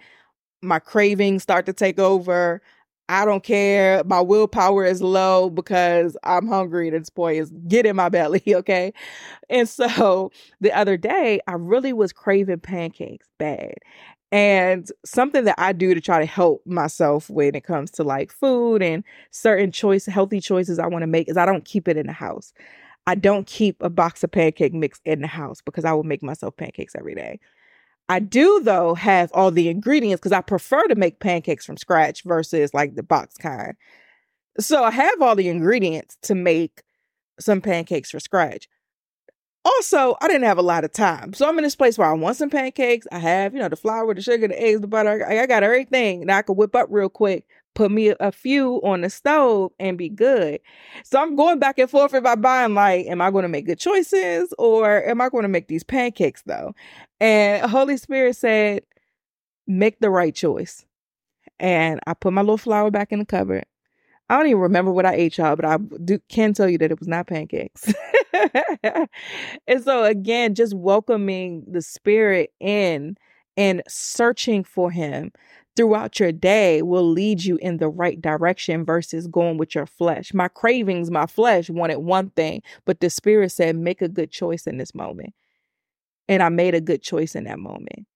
my 0.63 0.79
cravings 0.79 1.43
start 1.43 1.67
to 1.67 1.73
take 1.73 1.99
over. 1.99 2.63
I 3.13 3.27
don't 3.27 3.43
care. 3.45 4.03
My 4.05 4.23
willpower 4.23 4.87
is 4.87 5.03
low 5.03 5.51
because 5.51 6.17
I'm 6.25 6.47
hungry. 6.47 6.89
This 6.89 7.11
boy 7.11 7.39
is 7.39 7.51
get 7.69 7.85
in 7.87 7.95
my 7.95 8.09
belly. 8.09 8.43
Okay. 8.63 8.93
And 9.51 9.69
so 9.69 10.31
the 10.63 10.73
other 10.73 10.97
day, 10.97 11.41
I 11.49 11.53
really 11.55 11.93
was 11.93 12.11
craving 12.13 12.61
pancakes 12.61 13.27
bad. 13.37 13.75
And 14.31 14.89
something 15.05 15.45
that 15.47 15.57
I 15.59 15.73
do 15.75 15.95
to 15.95 16.01
try 16.01 16.21
to 16.21 16.25
help 16.27 16.65
myself 16.65 17.29
when 17.29 17.55
it 17.57 17.65
comes 17.65 17.91
to 17.93 18.03
like 18.05 18.31
food 18.33 18.81
and 18.83 19.03
certain 19.31 19.73
choice, 19.73 20.07
healthy 20.07 20.41
choices 20.41 20.79
I 20.79 20.87
want 20.87 21.03
to 21.03 21.07
make 21.09 21.29
is 21.29 21.37
I 21.37 21.45
don't 21.45 21.65
keep 21.67 21.87
it 21.89 21.97
in 21.99 22.07
the 22.07 22.13
house. 22.15 22.53
I 23.09 23.15
don't 23.17 23.47
keep 23.49 23.83
a 23.83 23.91
box 23.91 24.23
of 24.25 24.31
pancake 24.31 24.73
mix 24.75 25.01
in 25.05 25.21
the 25.23 25.27
house 25.27 25.59
because 25.61 25.85
I 25.85 25.93
will 25.93 26.05
make 26.05 26.23
myself 26.23 26.57
pancakes 26.57 26.95
every 26.99 27.15
day. 27.17 27.41
I 28.13 28.19
do 28.19 28.61
though 28.63 28.93
have 28.95 29.31
all 29.33 29.51
the 29.51 29.71
ingredients 29.71 30.21
because 30.21 30.33
I 30.33 30.43
prefer 30.43 30.87
to 30.89 30.95
make 30.95 31.19
pancakes 31.19 31.65
from 31.65 31.79
scratch 31.79 32.25
versus 32.25 32.75
like 32.75 32.95
the 32.95 33.03
box 33.03 33.39
kind. 33.39 33.73
So 34.61 34.85
I 34.85 34.91
have 34.91 35.23
all 35.23 35.35
the 35.35 35.49
ingredients 35.49 36.19
to 36.25 36.35
make 36.35 36.83
some 37.41 37.63
pancakes 37.63 38.11
from 38.11 38.21
scratch. 38.21 38.69
Also, 39.65 40.17
I 40.21 40.27
didn't 40.29 40.45
have 40.47 40.59
a 40.59 40.63
lot 40.63 40.85
of 40.85 40.93
time. 40.93 41.33
So 41.33 41.49
I'm 41.49 41.57
in 41.59 41.65
this 41.65 41.77
place 41.77 41.97
where 41.97 42.09
I 42.11 42.13
want 42.13 42.37
some 42.37 42.51
pancakes. 42.51 43.07
I 43.11 43.19
have, 43.19 43.55
you 43.55 43.61
know, 43.61 43.69
the 43.71 43.77
flour, 43.77 44.13
the 44.13 44.21
sugar, 44.21 44.47
the 44.49 44.61
eggs, 44.61 44.83
the 44.83 44.89
butter. 44.89 45.27
I, 45.27 45.47
got 45.47 45.63
everything 45.63 46.27
that 46.27 46.37
I 46.37 46.43
could 46.43 46.55
whip 46.57 46.75
up 46.75 46.89
real 46.91 47.09
quick, 47.09 47.47
put 47.77 47.91
me 47.91 48.13
a, 48.21 48.33
few 48.33 48.79
on 48.85 49.03
the 49.03 49.09
stove 49.09 49.71
and 49.79 49.97
be 49.97 50.09
good. 50.11 50.59
So 51.05 51.23
I'm 51.23 51.37
going 51.37 51.61
back 51.61 51.79
and 51.79 51.89
forth 51.89 52.13
about 52.13 52.43
buying. 52.43 52.73
mind 52.73 52.75
like, 52.75 53.07
am 53.13 53.23
I 53.23 53.31
going 53.31 53.45
to 53.45 53.49
make 53.49 53.67
good 53.67 53.79
choices 53.79 54.53
or 54.59 55.03
am 55.07 55.21
I 55.23 55.31
going 55.31 55.43
to 55.45 55.49
make 55.49 55.69
these 55.69 55.85
pancakes 55.85 56.43
though? 56.45 56.75
And 57.23 57.71
Holy 57.71 57.97
Spirit 57.99 58.35
said, 58.35 58.83
make 59.69 60.01
the 60.01 60.11
right 60.11 60.35
choice. 60.35 60.85
And 61.61 62.01
I 62.05 62.15
put 62.15 62.33
my 62.33 62.41
little 62.43 62.59
flour 62.59 62.91
back 62.91 63.13
in 63.13 63.21
the 63.21 63.25
cupboard. 63.25 63.65
I 64.29 64.37
don't 64.37 64.49
even 64.49 64.61
remember 64.61 64.91
what 64.91 65.07
I 65.07 65.15
ate, 65.15 65.39
y'all, 65.39 65.55
but 65.55 65.65
I 65.65 65.77
do, 65.77 66.19
can 66.29 66.53
tell 66.53 66.69
you 66.69 66.79
that 66.79 66.91
it 66.91 66.99
was 66.99 67.07
not 67.07 67.29
pancakes. 67.29 67.95
and 69.69 69.85
so, 69.85 70.03
again, 70.03 70.57
just 70.57 70.75
welcoming 70.75 71.63
the 71.71 71.81
spirit 71.81 72.53
in 72.59 73.17
and 73.57 73.83
searching 73.87 74.65
for 74.65 74.91
him 74.91 75.31
throughout 75.77 76.19
your 76.19 76.33
day 76.33 76.83
will 76.83 77.09
lead 77.09 77.45
you 77.45 77.57
in 77.63 77.77
the 77.77 77.89
right 77.89 78.21
direction 78.21 78.85
versus 78.85 79.29
going 79.29 79.59
with 79.59 79.77
your 79.77 79.87
flesh. 79.87 80.35
My 80.35 80.49
cravings, 80.49 81.09
my 81.09 81.27
flesh 81.27 81.71
wanted 81.71 81.99
one 82.01 82.31
thing, 82.31 82.63
but 82.85 82.99
the 82.99 83.11
spirit 83.11 83.53
said, 83.53 83.77
make 83.77 84.03
a 84.03 84.09
good 84.09 84.33
choice 84.33 84.67
in 84.67 84.79
this 84.79 84.93
moment. 84.95 85.35
And 86.33 86.43
I 86.43 86.49
made 86.49 86.75
a 86.75 86.81
good 86.81 87.03
choice 87.03 87.35
in 87.35 87.45
that 87.45 87.59
moment. 87.59 88.07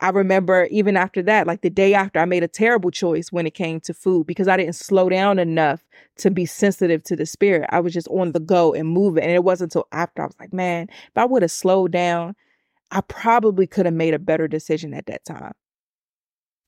I 0.00 0.10
remember 0.10 0.68
even 0.70 0.98
after 0.98 1.22
that, 1.22 1.46
like 1.46 1.62
the 1.62 1.70
day 1.70 1.94
after, 1.94 2.18
I 2.20 2.26
made 2.26 2.42
a 2.42 2.48
terrible 2.48 2.90
choice 2.90 3.32
when 3.32 3.46
it 3.46 3.54
came 3.54 3.80
to 3.80 3.94
food 3.94 4.26
because 4.26 4.48
I 4.48 4.58
didn't 4.58 4.74
slow 4.74 5.08
down 5.08 5.38
enough 5.38 5.82
to 6.18 6.30
be 6.30 6.44
sensitive 6.44 7.02
to 7.04 7.16
the 7.16 7.24
spirit. 7.24 7.70
I 7.72 7.80
was 7.80 7.94
just 7.94 8.06
on 8.08 8.32
the 8.32 8.38
go 8.40 8.74
and 8.74 8.86
moving. 8.86 9.22
And 9.22 9.32
it 9.32 9.44
wasn't 9.44 9.70
until 9.74 9.88
after 9.92 10.22
I 10.22 10.26
was 10.26 10.36
like, 10.38 10.52
man, 10.52 10.88
if 10.90 11.16
I 11.16 11.24
would 11.24 11.40
have 11.40 11.50
slowed 11.50 11.90
down, 11.90 12.36
I 12.90 13.00
probably 13.00 13.66
could 13.66 13.86
have 13.86 13.94
made 13.94 14.12
a 14.12 14.18
better 14.18 14.46
decision 14.46 14.92
at 14.92 15.06
that 15.06 15.24
time. 15.24 15.52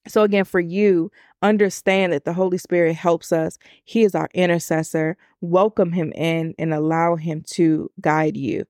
So, 0.08 0.22
again, 0.22 0.46
for 0.46 0.60
you, 0.60 1.12
understand 1.42 2.14
that 2.14 2.24
the 2.24 2.32
Holy 2.32 2.56
Spirit 2.56 2.94
helps 2.94 3.32
us. 3.32 3.58
He 3.84 4.02
is 4.02 4.14
our 4.14 4.30
intercessor. 4.32 5.18
Welcome 5.42 5.92
Him 5.92 6.10
in 6.14 6.54
and 6.58 6.72
allow 6.72 7.16
Him 7.16 7.42
to 7.48 7.90
guide 8.00 8.38
you 8.38 8.64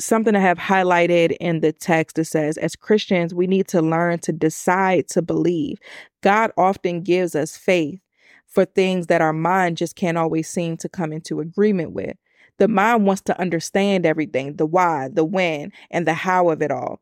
something 0.00 0.34
I 0.34 0.40
have 0.40 0.58
highlighted 0.58 1.36
in 1.40 1.60
the 1.60 1.72
text. 1.72 2.18
It 2.18 2.24
says, 2.24 2.58
as 2.58 2.76
Christians, 2.76 3.34
we 3.34 3.46
need 3.46 3.68
to 3.68 3.82
learn 3.82 4.18
to 4.20 4.32
decide 4.32 5.08
to 5.08 5.22
believe. 5.22 5.78
God 6.22 6.50
often 6.56 7.02
gives 7.02 7.34
us 7.34 7.56
faith 7.56 8.00
for 8.46 8.64
things 8.64 9.06
that 9.08 9.20
our 9.22 9.32
mind 9.32 9.76
just 9.76 9.96
can't 9.96 10.18
always 10.18 10.48
seem 10.48 10.76
to 10.78 10.88
come 10.88 11.12
into 11.12 11.40
agreement 11.40 11.92
with. 11.92 12.16
The 12.58 12.68
mind 12.68 13.04
wants 13.04 13.22
to 13.22 13.40
understand 13.40 14.06
everything 14.06 14.56
the 14.56 14.66
why, 14.66 15.08
the 15.12 15.24
when, 15.24 15.72
and 15.90 16.06
the 16.06 16.14
how 16.14 16.50
of 16.50 16.62
it 16.62 16.70
all. 16.70 17.00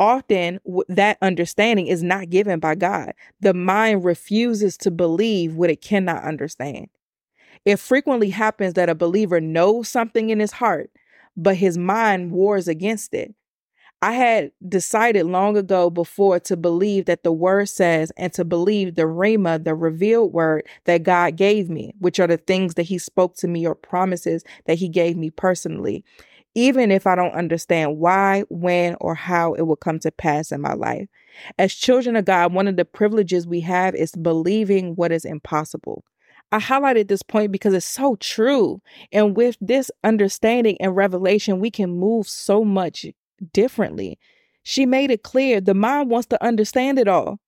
Often, 0.00 0.60
that 0.88 1.18
understanding 1.22 1.86
is 1.88 2.02
not 2.04 2.30
given 2.30 2.60
by 2.60 2.74
God. 2.76 3.14
The 3.40 3.54
mind 3.54 4.04
refuses 4.04 4.76
to 4.78 4.90
believe 4.90 5.54
what 5.54 5.70
it 5.70 5.80
cannot 5.82 6.22
understand. 6.22 6.88
It 7.64 7.78
frequently 7.80 8.30
happens 8.30 8.74
that 8.74 8.88
a 8.88 8.94
believer 8.94 9.40
knows 9.40 9.88
something 9.88 10.30
in 10.30 10.38
his 10.38 10.52
heart, 10.52 10.90
but 11.38 11.56
his 11.56 11.78
mind 11.78 12.32
wars 12.32 12.68
against 12.68 13.14
it. 13.14 13.34
I 14.02 14.12
had 14.12 14.52
decided 14.68 15.26
long 15.26 15.56
ago 15.56 15.88
before 15.90 16.38
to 16.40 16.56
believe 16.56 17.06
that 17.06 17.24
the 17.24 17.32
word 17.32 17.68
says 17.68 18.12
and 18.16 18.32
to 18.34 18.44
believe 18.44 18.94
the 18.94 19.02
Rhema, 19.02 19.62
the 19.62 19.74
revealed 19.74 20.32
word 20.32 20.64
that 20.84 21.02
God 21.02 21.36
gave 21.36 21.68
me, 21.70 21.94
which 21.98 22.20
are 22.20 22.26
the 22.28 22.36
things 22.36 22.74
that 22.74 22.84
He 22.84 22.98
spoke 22.98 23.34
to 23.38 23.48
me 23.48 23.66
or 23.66 23.74
promises 23.74 24.44
that 24.66 24.78
He 24.78 24.88
gave 24.88 25.16
me 25.16 25.30
personally, 25.30 26.04
even 26.54 26.92
if 26.92 27.08
I 27.08 27.16
don't 27.16 27.34
understand 27.34 27.98
why, 27.98 28.44
when, 28.50 28.94
or 29.00 29.16
how 29.16 29.54
it 29.54 29.62
will 29.62 29.76
come 29.76 29.98
to 30.00 30.12
pass 30.12 30.52
in 30.52 30.60
my 30.60 30.74
life. 30.74 31.08
As 31.58 31.72
children 31.74 32.14
of 32.14 32.24
God, 32.24 32.52
one 32.52 32.68
of 32.68 32.76
the 32.76 32.84
privileges 32.84 33.48
we 33.48 33.60
have 33.62 33.96
is 33.96 34.12
believing 34.14 34.94
what 34.94 35.10
is 35.10 35.24
impossible. 35.24 36.04
I 36.50 36.58
highlighted 36.60 37.08
this 37.08 37.22
point 37.22 37.52
because 37.52 37.74
it's 37.74 37.84
so 37.86 38.16
true. 38.16 38.80
And 39.12 39.36
with 39.36 39.56
this 39.60 39.90
understanding 40.02 40.78
and 40.80 40.96
revelation, 40.96 41.60
we 41.60 41.70
can 41.70 41.90
move 41.98 42.28
so 42.28 42.64
much 42.64 43.04
differently. 43.52 44.18
She 44.62 44.86
made 44.86 45.10
it 45.10 45.22
clear 45.22 45.60
the 45.60 45.74
mind 45.74 46.10
wants 46.10 46.26
to 46.28 46.42
understand 46.42 46.98
it 46.98 47.08
all. 47.08 47.38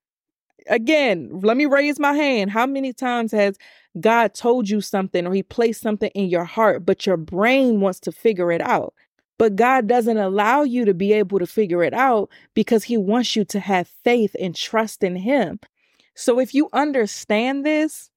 Again, 0.69 1.31
let 1.43 1.57
me 1.57 1.65
raise 1.65 1.99
my 1.99 2.13
hand. 2.13 2.51
How 2.51 2.67
many 2.67 2.93
times 2.93 3.33
has 3.33 3.57
God 3.99 4.35
told 4.35 4.69
you 4.69 4.83
something 4.83 5.27
or 5.27 5.33
He 5.33 5.43
placed 5.43 5.81
something 5.81 6.11
in 6.15 6.29
your 6.29 6.45
heart, 6.45 6.85
but 6.85 7.07
your 7.07 7.17
brain 7.17 7.81
wants 7.81 8.01
to 8.01 8.13
figure 8.13 8.53
it 8.53 8.61
out? 8.61 8.93
But 9.39 9.57
God 9.57 9.87
doesn't 9.87 10.19
allow 10.19 10.63
you 10.65 10.85
to 10.85 10.93
be 10.93 11.15
able 11.15 11.39
to 11.39 11.47
figure 11.47 11.83
it 11.83 11.95
out 11.95 12.29
because 12.53 12.85
He 12.85 12.99
wants 12.99 13.35
you 13.35 13.45
to 13.47 13.61
have 13.61 13.89
faith 13.89 14.37
and 14.39 14.55
trust 14.55 15.03
in 15.03 15.17
Him. 15.17 15.59
So 16.15 16.39
if 16.39 16.53
you 16.55 16.69
understand 16.75 17.65
this, 17.65 18.10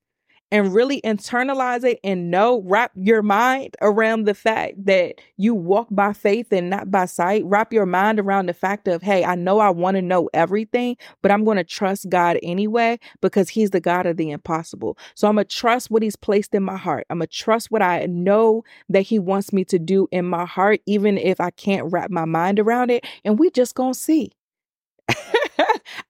and 0.53 0.71
really 0.71 1.01
internalize 1.01 1.83
it 1.83 1.99
and 2.03 2.29
know, 2.29 2.61
wrap 2.67 2.91
your 2.95 3.23
mind 3.23 3.75
around 3.81 4.25
the 4.25 4.35
fact 4.35 4.75
that 4.85 5.15
you 5.35 5.55
walk 5.55 5.87
by 5.89 6.13
faith 6.13 6.51
and 6.53 6.69
not 6.69 6.91
by 6.91 7.05
sight. 7.05 7.41
Wrap 7.45 7.73
your 7.73 7.87
mind 7.87 8.19
around 8.19 8.45
the 8.45 8.53
fact 8.53 8.87
of, 8.87 9.01
hey, 9.01 9.25
I 9.25 9.33
know 9.33 9.57
I 9.57 9.71
want 9.71 9.95
to 9.95 10.01
know 10.03 10.29
everything, 10.31 10.95
but 11.23 11.31
I'm 11.31 11.43
going 11.43 11.57
to 11.57 11.63
trust 11.63 12.07
God 12.07 12.37
anyway 12.43 12.99
because 13.19 13.49
He's 13.49 13.71
the 13.71 13.81
God 13.81 14.05
of 14.05 14.15
the 14.17 14.29
impossible. 14.29 14.95
So 15.15 15.27
I'm 15.27 15.33
going 15.37 15.47
to 15.47 15.55
trust 15.55 15.89
what 15.89 16.03
He's 16.03 16.15
placed 16.15 16.53
in 16.53 16.61
my 16.61 16.77
heart. 16.77 17.07
I'm 17.09 17.17
going 17.17 17.27
to 17.29 17.35
trust 17.35 17.71
what 17.71 17.81
I 17.81 18.05
know 18.05 18.63
that 18.89 19.01
He 19.01 19.17
wants 19.17 19.53
me 19.53 19.65
to 19.65 19.79
do 19.79 20.07
in 20.11 20.23
my 20.25 20.45
heart, 20.45 20.81
even 20.85 21.17
if 21.17 21.41
I 21.41 21.49
can't 21.49 21.91
wrap 21.91 22.11
my 22.11 22.25
mind 22.25 22.59
around 22.59 22.91
it. 22.91 23.03
And 23.25 23.39
we 23.39 23.49
just 23.49 23.73
going 23.73 23.93
to 23.93 23.99
see. 23.99 24.31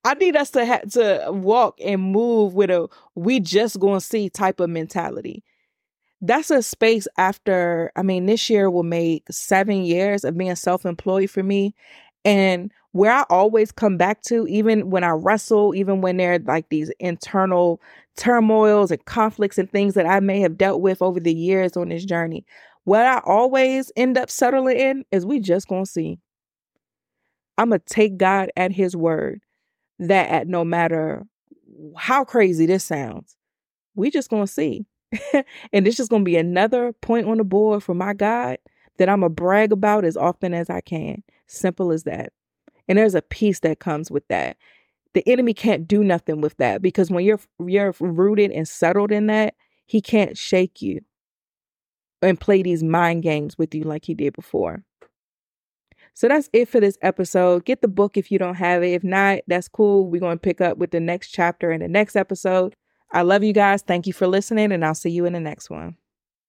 I 0.04 0.14
need 0.16 0.36
us 0.36 0.52
to 0.52 0.66
have 0.66 0.92
to 0.94 1.28
walk 1.30 1.80
and 1.84 2.02
move 2.12 2.54
with 2.54 2.70
a 2.70 2.88
we 3.16 3.40
just 3.40 3.80
gonna 3.80 4.02
see 4.02 4.30
type 4.30 4.60
of 4.60 4.70
mentality. 4.70 5.44
That's 6.22 6.52
a 6.52 6.64
space 6.64 7.08
after, 7.18 7.92
I 7.98 8.02
mean, 8.02 8.28
this 8.28 8.50
year 8.50 8.70
will 8.70 8.84
make 8.84 9.26
seven 9.30 9.84
years 9.84 10.24
of 10.24 10.38
being 10.38 10.56
self 10.56 10.86
employed 10.86 11.30
for 11.30 11.44
me. 11.44 11.76
And 12.24 12.72
where 12.94 13.12
I 13.12 13.24
always 13.30 13.72
come 13.72 13.98
back 13.98 14.22
to, 14.24 14.48
even 14.48 14.90
when 14.90 15.04
I 15.04 15.10
wrestle, 15.10 15.76
even 15.76 16.00
when 16.00 16.18
there 16.18 16.34
are 16.36 16.40
like 16.40 16.70
these 16.70 16.92
internal 17.00 17.82
turmoils 18.16 18.92
and 18.92 19.04
conflicts 19.06 19.58
and 19.58 19.70
things 19.70 19.96
that 19.96 20.06
I 20.06 20.20
may 20.20 20.40
have 20.42 20.58
dealt 20.58 20.80
with 20.80 21.02
over 21.02 21.20
the 21.20 21.34
years 21.34 21.76
on 21.76 21.90
this 21.90 22.06
journey, 22.06 22.46
what 22.86 23.02
I 23.06 23.20
always 23.26 23.92
end 23.98 24.18
up 24.18 24.30
settling 24.30 24.78
in 24.78 25.06
is 25.12 25.26
we 25.26 25.40
just 25.40 25.68
gonna 25.68 25.86
see. 25.86 26.20
I'm 27.58 27.70
gonna 27.70 27.82
take 27.86 28.18
God 28.18 28.50
at 28.56 28.72
His 28.72 28.96
word 28.96 29.42
that 30.00 30.48
no 30.48 30.64
matter 30.66 31.24
how 31.96 32.24
crazy 32.24 32.66
this 32.66 32.84
sounds, 32.84 33.36
we 33.96 34.10
just 34.10 34.30
gonna 34.30 34.48
see. 34.48 34.86
and 35.72 35.88
it's 35.88 35.98
just 35.98 36.10
gonna 36.10 36.24
be 36.24 36.38
another 36.38 36.94
point 36.94 37.28
on 37.28 37.38
the 37.38 37.44
board 37.44 37.84
for 37.84 37.94
my 37.94 38.14
God 38.14 38.58
that 38.98 39.10
I'm 39.10 39.22
gonna 39.22 39.30
brag 39.30 39.72
about 39.72 40.06
as 40.06 40.18
often 40.18 40.54
as 40.54 40.70
I 40.70 40.82
can. 40.82 41.24
Simple 41.48 41.92
as 41.92 42.04
that. 42.04 42.34
And 42.88 42.98
there's 42.98 43.16
a 43.16 43.22
peace 43.22 43.60
that 43.60 43.80
comes 43.80 44.12
with 44.12 44.28
that. 44.28 44.58
The 45.14 45.24
enemy 45.30 45.54
can't 45.54 45.88
do 45.88 46.04
nothing 46.04 46.42
with 46.42 46.58
that 46.58 46.82
because 46.82 47.12
when 47.12 47.24
you're 47.24 47.40
you're 47.66 47.94
rooted 48.00 48.52
and 48.52 48.68
settled 48.68 49.12
in 49.12 49.28
that, 49.28 49.54
he 49.86 50.02
can't 50.02 50.38
shake 50.38 50.82
you 50.82 51.02
and 52.22 52.40
play 52.40 52.64
these 52.64 52.82
mind 52.84 53.22
games 53.22 53.58
with 53.58 53.76
you 53.76 53.84
like 53.84 54.06
he 54.06 54.16
did 54.16 54.34
before. 54.34 54.84
So 56.16 56.28
that's 56.28 56.50
it 56.54 56.68
for 56.70 56.80
this 56.80 56.98
episode. 57.02 57.66
Get 57.66 57.82
the 57.82 57.88
book 57.88 58.18
if 58.18 58.32
you 58.32 58.38
don't 58.38 58.56
have 58.56 58.84
it. 58.84 58.90
If 58.90 59.04
not, 59.04 59.40
that's 59.48 59.68
cool. 59.68 60.08
We're 60.10 60.22
going 60.22 60.38
to 60.38 60.42
pick 60.42 60.62
up 60.62 60.78
with 60.78 60.92
the 60.92 61.00
next 61.00 61.30
chapter 61.32 61.72
in 61.72 61.82
the 61.82 61.88
next 61.88 62.16
episode. 62.16 62.76
I 63.12 63.22
love 63.24 63.44
you 63.44 63.54
guys. 63.54 63.82
Thank 63.82 64.08
you 64.08 64.14
for 64.14 64.28
listening, 64.28 64.72
and 64.72 64.84
I'll 64.86 64.96
see 64.96 65.10
you 65.12 65.26
in 65.26 65.34
the 65.34 65.40
next 65.40 65.70
one. 65.70 65.98